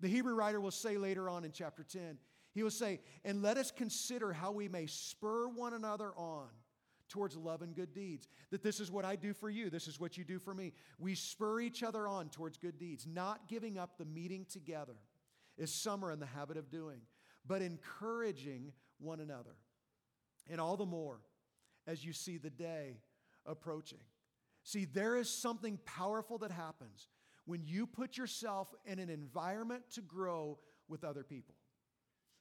The 0.00 0.08
Hebrew 0.08 0.34
writer 0.34 0.60
will 0.60 0.70
say 0.70 0.96
later 0.96 1.28
on 1.28 1.44
in 1.44 1.52
chapter 1.52 1.82
10, 1.82 2.18
he 2.54 2.62
will 2.62 2.70
say, 2.70 3.00
And 3.24 3.42
let 3.42 3.56
us 3.56 3.70
consider 3.70 4.32
how 4.32 4.52
we 4.52 4.68
may 4.68 4.86
spur 4.86 5.48
one 5.48 5.74
another 5.74 6.12
on 6.16 6.48
towards 7.08 7.36
love 7.36 7.62
and 7.62 7.74
good 7.74 7.92
deeds. 7.94 8.28
That 8.50 8.62
this 8.62 8.80
is 8.80 8.90
what 8.90 9.04
I 9.04 9.16
do 9.16 9.32
for 9.32 9.50
you, 9.50 9.70
this 9.70 9.88
is 9.88 9.98
what 9.98 10.16
you 10.16 10.24
do 10.24 10.38
for 10.38 10.54
me. 10.54 10.72
We 10.98 11.14
spur 11.14 11.60
each 11.60 11.82
other 11.82 12.06
on 12.06 12.28
towards 12.28 12.58
good 12.58 12.78
deeds, 12.78 13.06
not 13.06 13.48
giving 13.48 13.78
up 13.78 13.98
the 13.98 14.04
meeting 14.04 14.46
together, 14.50 14.96
as 15.60 15.72
some 15.72 16.04
are 16.04 16.12
in 16.12 16.20
the 16.20 16.26
habit 16.26 16.56
of 16.56 16.70
doing, 16.70 17.00
but 17.46 17.62
encouraging 17.62 18.72
one 18.98 19.20
another. 19.20 19.56
And 20.50 20.60
all 20.60 20.76
the 20.76 20.86
more 20.86 21.20
as 21.86 22.04
you 22.04 22.12
see 22.12 22.38
the 22.38 22.50
day 22.50 23.00
approaching. 23.46 23.98
See, 24.62 24.84
there 24.84 25.16
is 25.16 25.30
something 25.30 25.78
powerful 25.84 26.38
that 26.38 26.50
happens 26.50 27.08
when 27.48 27.64
you 27.64 27.86
put 27.86 28.18
yourself 28.18 28.74
in 28.84 28.98
an 28.98 29.08
environment 29.08 29.82
to 29.90 30.02
grow 30.02 30.58
with 30.86 31.02
other 31.02 31.24
people. 31.24 31.54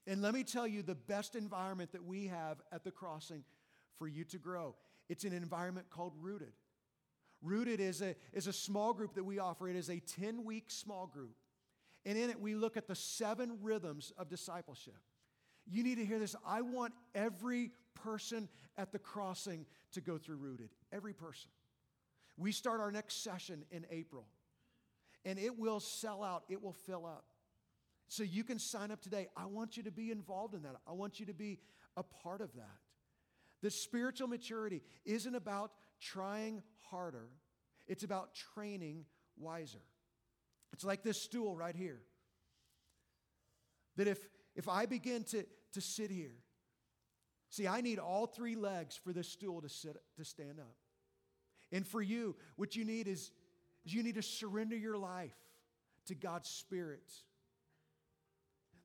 And 0.05 0.21
let 0.21 0.33
me 0.33 0.43
tell 0.43 0.67
you 0.67 0.83
the 0.83 0.95
best 0.95 1.33
environment 1.33 1.93
that 1.93 2.03
we 2.03 2.27
have 2.27 2.57
at 2.73 2.83
the 2.83 2.91
crossing 2.91 3.45
for 3.97 4.09
you 4.09 4.25
to 4.25 4.37
grow. 4.37 4.75
It's 5.07 5.23
an 5.23 5.31
environment 5.31 5.89
called 5.89 6.11
Rooted. 6.19 6.51
Rooted 7.41 7.79
is 7.79 8.01
a, 8.01 8.15
is 8.33 8.47
a 8.47 8.53
small 8.53 8.93
group 8.93 9.13
that 9.15 9.23
we 9.23 9.39
offer. 9.39 9.69
It 9.69 9.77
is 9.77 9.89
a 9.89 10.01
10 10.01 10.43
week 10.43 10.65
small 10.67 11.07
group. 11.07 11.37
And 12.05 12.17
in 12.17 12.29
it, 12.29 12.41
we 12.41 12.53
look 12.53 12.75
at 12.75 12.89
the 12.89 12.95
seven 12.95 13.59
rhythms 13.61 14.11
of 14.17 14.27
discipleship. 14.27 14.97
You 15.65 15.83
need 15.83 15.99
to 15.99 16.05
hear 16.05 16.19
this. 16.19 16.35
I 16.45 16.61
want 16.61 16.93
every 17.15 17.71
person 17.95 18.49
at 18.77 18.91
the 18.91 18.99
crossing 18.99 19.65
to 19.93 20.01
go 20.01 20.17
through 20.17 20.35
Rooted. 20.35 20.69
Every 20.91 21.13
person. 21.13 21.49
We 22.35 22.51
start 22.51 22.81
our 22.81 22.91
next 22.91 23.23
session 23.23 23.63
in 23.71 23.85
April 23.89 24.27
and 25.27 25.37
it 25.37 25.59
will 25.59 25.81
sell 25.81 26.23
out, 26.23 26.43
it 26.47 26.63
will 26.63 26.73
fill 26.73 27.05
up. 27.05 27.25
So 28.07 28.23
you 28.23 28.45
can 28.45 28.59
sign 28.59 28.91
up 28.91 29.01
today. 29.01 29.27
I 29.35 29.45
want 29.45 29.75
you 29.75 29.83
to 29.83 29.91
be 29.91 30.09
involved 30.09 30.53
in 30.53 30.61
that. 30.63 30.77
I 30.87 30.93
want 30.93 31.19
you 31.19 31.25
to 31.25 31.33
be 31.33 31.59
a 31.97 32.03
part 32.03 32.39
of 32.39 32.53
that. 32.55 32.77
The 33.61 33.69
spiritual 33.69 34.29
maturity 34.29 34.81
isn't 35.03 35.35
about 35.35 35.73
trying 35.99 36.63
harder, 36.89 37.27
it's 37.87 38.03
about 38.03 38.35
training 38.53 39.03
wiser. 39.37 39.83
It's 40.71 40.85
like 40.85 41.03
this 41.03 41.21
stool 41.21 41.57
right 41.57 41.75
here. 41.75 41.99
That 43.97 44.07
if, 44.07 44.19
if 44.55 44.69
I 44.69 44.85
begin 44.85 45.23
to, 45.25 45.43
to 45.73 45.81
sit 45.81 46.09
here, 46.09 46.35
see, 47.49 47.67
I 47.67 47.81
need 47.81 47.99
all 47.99 48.27
three 48.27 48.55
legs 48.55 48.95
for 48.95 49.11
this 49.11 49.27
stool 49.27 49.61
to, 49.61 49.69
sit, 49.69 49.97
to 50.17 50.23
stand 50.23 50.59
up. 50.59 50.75
And 51.71 51.85
for 51.85 52.01
you, 52.01 52.35
what 52.55 52.75
you 52.75 52.85
need 52.85 53.07
is 53.07 53.31
is 53.87 53.93
you 53.93 54.03
need 54.03 54.15
to 54.15 54.21
surrender 54.21 54.75
your 54.75 54.97
life 54.97 55.35
to 56.07 56.15
God's 56.15 56.49
Spirit. 56.49 57.11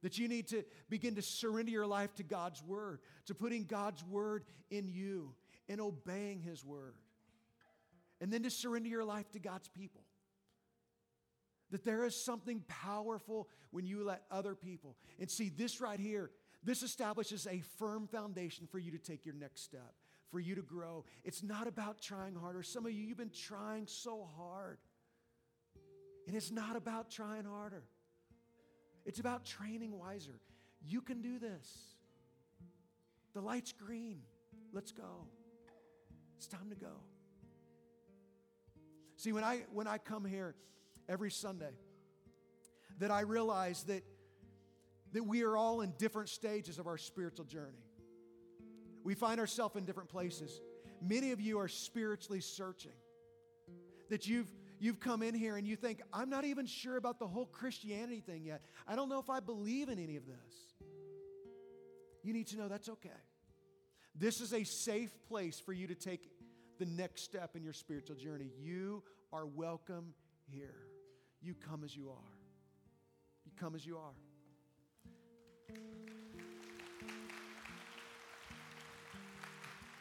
That 0.02 0.18
you 0.18 0.28
need 0.28 0.48
to 0.48 0.64
begin 0.88 1.14
to 1.16 1.22
surrender 1.22 1.70
your 1.70 1.86
life 1.86 2.14
to 2.16 2.22
God's 2.22 2.62
Word, 2.62 3.00
to 3.26 3.34
putting 3.34 3.64
God's 3.64 4.04
Word 4.04 4.44
in 4.70 4.88
you 4.88 5.34
and 5.68 5.80
obeying 5.80 6.40
His 6.40 6.64
Word. 6.64 6.94
And 8.20 8.32
then 8.32 8.42
to 8.44 8.50
surrender 8.50 8.88
your 8.88 9.04
life 9.04 9.30
to 9.32 9.38
God's 9.38 9.68
people. 9.68 10.02
That 11.70 11.84
there 11.84 12.04
is 12.04 12.24
something 12.24 12.62
powerful 12.68 13.48
when 13.70 13.86
you 13.86 14.04
let 14.04 14.22
other 14.30 14.54
people. 14.54 14.96
And 15.18 15.30
see, 15.30 15.48
this 15.48 15.80
right 15.80 15.98
here, 15.98 16.30
this 16.62 16.82
establishes 16.82 17.46
a 17.46 17.62
firm 17.78 18.06
foundation 18.06 18.66
for 18.70 18.78
you 18.78 18.90
to 18.92 18.98
take 18.98 19.24
your 19.24 19.34
next 19.34 19.62
step, 19.62 19.94
for 20.30 20.38
you 20.38 20.54
to 20.54 20.62
grow. 20.62 21.04
It's 21.24 21.42
not 21.42 21.66
about 21.66 22.00
trying 22.00 22.34
harder. 22.34 22.62
Some 22.62 22.86
of 22.86 22.92
you, 22.92 23.04
you've 23.04 23.18
been 23.18 23.30
trying 23.30 23.86
so 23.86 24.28
hard. 24.36 24.78
And 26.26 26.36
it's 26.36 26.50
not 26.50 26.76
about 26.76 27.10
trying 27.10 27.44
harder, 27.44 27.84
it's 29.04 29.20
about 29.20 29.44
training 29.44 29.98
wiser. 29.98 30.40
You 30.84 31.00
can 31.00 31.22
do 31.22 31.38
this. 31.38 31.94
The 33.34 33.40
light's 33.40 33.72
green. 33.72 34.22
Let's 34.72 34.90
go. 34.92 35.26
It's 36.36 36.48
time 36.48 36.70
to 36.70 36.76
go. 36.76 36.92
See, 39.16 39.32
when 39.32 39.44
I, 39.44 39.62
when 39.72 39.86
I 39.86 39.98
come 39.98 40.24
here 40.24 40.56
every 41.08 41.30
Sunday, 41.30 41.70
that 42.98 43.10
I 43.10 43.20
realize 43.20 43.84
that, 43.84 44.02
that 45.12 45.24
we 45.24 45.42
are 45.44 45.56
all 45.56 45.82
in 45.82 45.92
different 45.98 46.28
stages 46.28 46.78
of 46.78 46.86
our 46.86 46.98
spiritual 46.98 47.44
journey. 47.44 47.84
We 49.04 49.14
find 49.14 49.38
ourselves 49.38 49.76
in 49.76 49.84
different 49.84 50.08
places. 50.08 50.60
Many 51.00 51.32
of 51.32 51.40
you 51.40 51.58
are 51.58 51.68
spiritually 51.68 52.40
searching. 52.40 52.92
That 54.10 54.26
you've 54.26 54.50
You've 54.82 54.98
come 54.98 55.22
in 55.22 55.32
here 55.32 55.56
and 55.56 55.64
you 55.64 55.76
think, 55.76 56.02
I'm 56.12 56.28
not 56.28 56.44
even 56.44 56.66
sure 56.66 56.96
about 56.96 57.20
the 57.20 57.26
whole 57.28 57.46
Christianity 57.46 58.18
thing 58.18 58.44
yet. 58.44 58.62
I 58.84 58.96
don't 58.96 59.08
know 59.08 59.20
if 59.20 59.30
I 59.30 59.38
believe 59.38 59.88
in 59.88 59.96
any 60.00 60.16
of 60.16 60.26
this. 60.26 60.88
You 62.24 62.32
need 62.32 62.48
to 62.48 62.56
know 62.56 62.66
that's 62.66 62.88
okay. 62.88 63.10
This 64.16 64.40
is 64.40 64.52
a 64.52 64.64
safe 64.64 65.12
place 65.28 65.60
for 65.60 65.72
you 65.72 65.86
to 65.86 65.94
take 65.94 66.28
the 66.80 66.86
next 66.86 67.22
step 67.22 67.54
in 67.54 67.62
your 67.62 67.72
spiritual 67.72 68.16
journey. 68.16 68.50
You 68.58 69.04
are 69.32 69.46
welcome 69.46 70.14
here. 70.48 70.74
You 71.40 71.54
come 71.54 71.84
as 71.84 71.94
you 71.94 72.10
are. 72.10 72.36
You 73.44 73.52
come 73.60 73.76
as 73.76 73.86
you 73.86 73.98
are. 73.98 74.16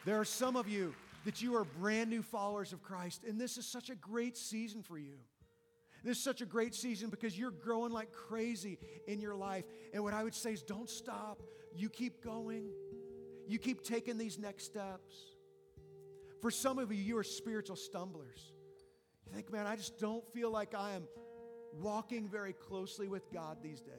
There 0.04 0.18
are 0.18 0.24
some 0.24 0.56
of 0.56 0.68
you 0.68 0.92
that 1.24 1.42
you 1.42 1.56
are 1.56 1.64
brand 1.64 2.10
new 2.10 2.22
followers 2.22 2.72
of 2.72 2.82
Christ. 2.82 3.22
And 3.26 3.40
this 3.40 3.56
is 3.56 3.66
such 3.66 3.90
a 3.90 3.94
great 3.94 4.36
season 4.36 4.82
for 4.82 4.98
you. 4.98 5.18
This 6.04 6.18
is 6.18 6.24
such 6.24 6.40
a 6.40 6.46
great 6.46 6.74
season 6.74 7.10
because 7.10 7.38
you're 7.38 7.52
growing 7.52 7.92
like 7.92 8.12
crazy 8.12 8.78
in 9.06 9.20
your 9.20 9.36
life. 9.36 9.64
And 9.94 10.02
what 10.02 10.14
I 10.14 10.24
would 10.24 10.34
say 10.34 10.52
is 10.52 10.62
don't 10.62 10.90
stop. 10.90 11.42
You 11.76 11.88
keep 11.88 12.24
going. 12.24 12.70
You 13.46 13.58
keep 13.58 13.84
taking 13.84 14.18
these 14.18 14.38
next 14.38 14.64
steps. 14.64 15.14
For 16.40 16.50
some 16.50 16.78
of 16.78 16.92
you, 16.92 17.00
you 17.00 17.16
are 17.18 17.24
spiritual 17.24 17.76
stumblers. 17.76 18.52
You 19.26 19.32
think, 19.32 19.52
man, 19.52 19.66
I 19.66 19.76
just 19.76 19.98
don't 19.98 20.26
feel 20.32 20.50
like 20.50 20.74
I 20.74 20.94
am 20.94 21.04
walking 21.80 22.28
very 22.28 22.52
closely 22.52 23.06
with 23.06 23.32
God 23.32 23.58
these 23.62 23.80
days. 23.80 23.96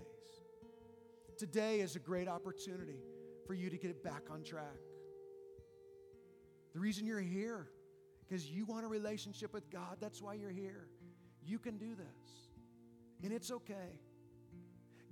Today 1.38 1.80
is 1.80 1.96
a 1.96 2.00
great 2.00 2.28
opportunity 2.28 3.00
for 3.48 3.54
you 3.54 3.70
to 3.70 3.78
get 3.78 4.04
back 4.04 4.24
on 4.30 4.44
track. 4.44 4.78
The 6.74 6.80
reason 6.80 7.06
you're 7.06 7.20
here, 7.20 7.68
because 8.20 8.50
you 8.50 8.66
want 8.66 8.86
a 8.86 8.88
relationship 8.88 9.54
with 9.54 9.70
God, 9.70 9.98
that's 10.00 10.22
why 10.22 10.34
you're 10.34 10.50
here. 10.50 10.88
You 11.46 11.60
can 11.60 11.78
do 11.78 11.96
this. 11.96 12.50
And 13.24 13.32
it's 13.32 13.52
okay. 13.52 14.00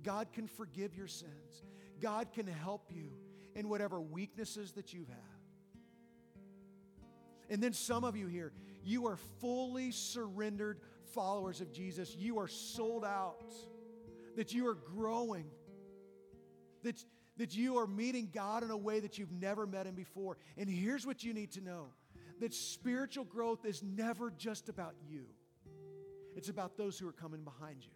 God 0.02 0.32
can 0.32 0.48
forgive 0.48 0.96
your 0.96 1.06
sins, 1.06 1.62
God 2.00 2.32
can 2.32 2.46
help 2.46 2.90
you 2.90 3.12
in 3.54 3.68
whatever 3.68 4.00
weaknesses 4.00 4.72
that 4.72 4.92
you 4.92 5.00
have. 5.00 5.16
Had. 5.16 5.42
And 7.50 7.62
then 7.62 7.72
some 7.74 8.02
of 8.02 8.16
you 8.16 8.26
here, 8.26 8.52
you 8.82 9.06
are 9.06 9.18
fully 9.40 9.90
surrendered 9.90 10.80
followers 11.14 11.60
of 11.60 11.72
Jesus. 11.72 12.16
You 12.16 12.38
are 12.38 12.48
sold 12.48 13.04
out, 13.04 13.52
that 14.36 14.54
you 14.54 14.66
are 14.68 14.74
growing, 14.74 15.50
that 16.82 17.04
that 17.38 17.56
you 17.56 17.78
are 17.78 17.86
meeting 17.86 18.28
God 18.32 18.62
in 18.62 18.70
a 18.70 18.76
way 18.76 19.00
that 19.00 19.18
you've 19.18 19.32
never 19.32 19.66
met 19.66 19.86
Him 19.86 19.94
before. 19.94 20.36
And 20.56 20.68
here's 20.68 21.06
what 21.06 21.24
you 21.24 21.32
need 21.32 21.52
to 21.52 21.60
know 21.60 21.86
that 22.40 22.52
spiritual 22.52 23.24
growth 23.24 23.64
is 23.64 23.82
never 23.82 24.30
just 24.30 24.68
about 24.68 24.94
you, 25.08 25.26
it's 26.36 26.48
about 26.48 26.76
those 26.76 26.98
who 26.98 27.08
are 27.08 27.12
coming 27.12 27.42
behind 27.42 27.84
you. 27.84 27.92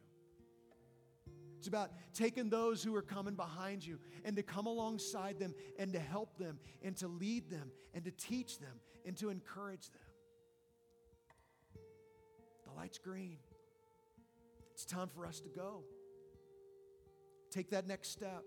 It's 1.58 1.68
about 1.68 1.90
taking 2.14 2.50
those 2.50 2.82
who 2.82 2.94
are 2.94 3.02
coming 3.02 3.34
behind 3.34 3.84
you 3.84 3.98
and 4.24 4.36
to 4.36 4.42
come 4.42 4.66
alongside 4.66 5.40
them 5.40 5.54
and 5.78 5.92
to 5.94 5.98
help 5.98 6.36
them 6.38 6.58
and 6.82 6.94
to 6.98 7.08
lead 7.08 7.50
them 7.50 7.72
and 7.94 8.04
to 8.04 8.10
teach 8.10 8.58
them 8.58 8.78
and 9.06 9.16
to 9.16 9.30
encourage 9.30 9.90
them. 9.90 10.02
The 12.66 12.72
light's 12.76 12.98
green. 12.98 13.38
It's 14.74 14.84
time 14.84 15.08
for 15.08 15.26
us 15.26 15.40
to 15.40 15.48
go. 15.48 15.82
Take 17.50 17.70
that 17.70 17.88
next 17.88 18.10
step. 18.10 18.44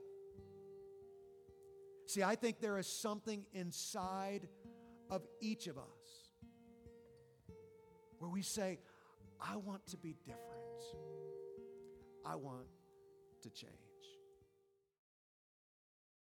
See, 2.10 2.24
I 2.24 2.34
think 2.34 2.60
there 2.60 2.80
is 2.80 2.88
something 2.88 3.46
inside 3.54 4.48
of 5.12 5.22
each 5.42 5.68
of 5.68 5.78
us 5.78 5.84
where 8.18 8.32
we 8.32 8.42
say, 8.42 8.80
I 9.40 9.58
want 9.58 9.86
to 9.90 9.98
be 9.98 10.16
different. 10.26 10.98
I 12.26 12.36
want 12.36 12.66
to 13.44 13.50
change. 13.52 13.89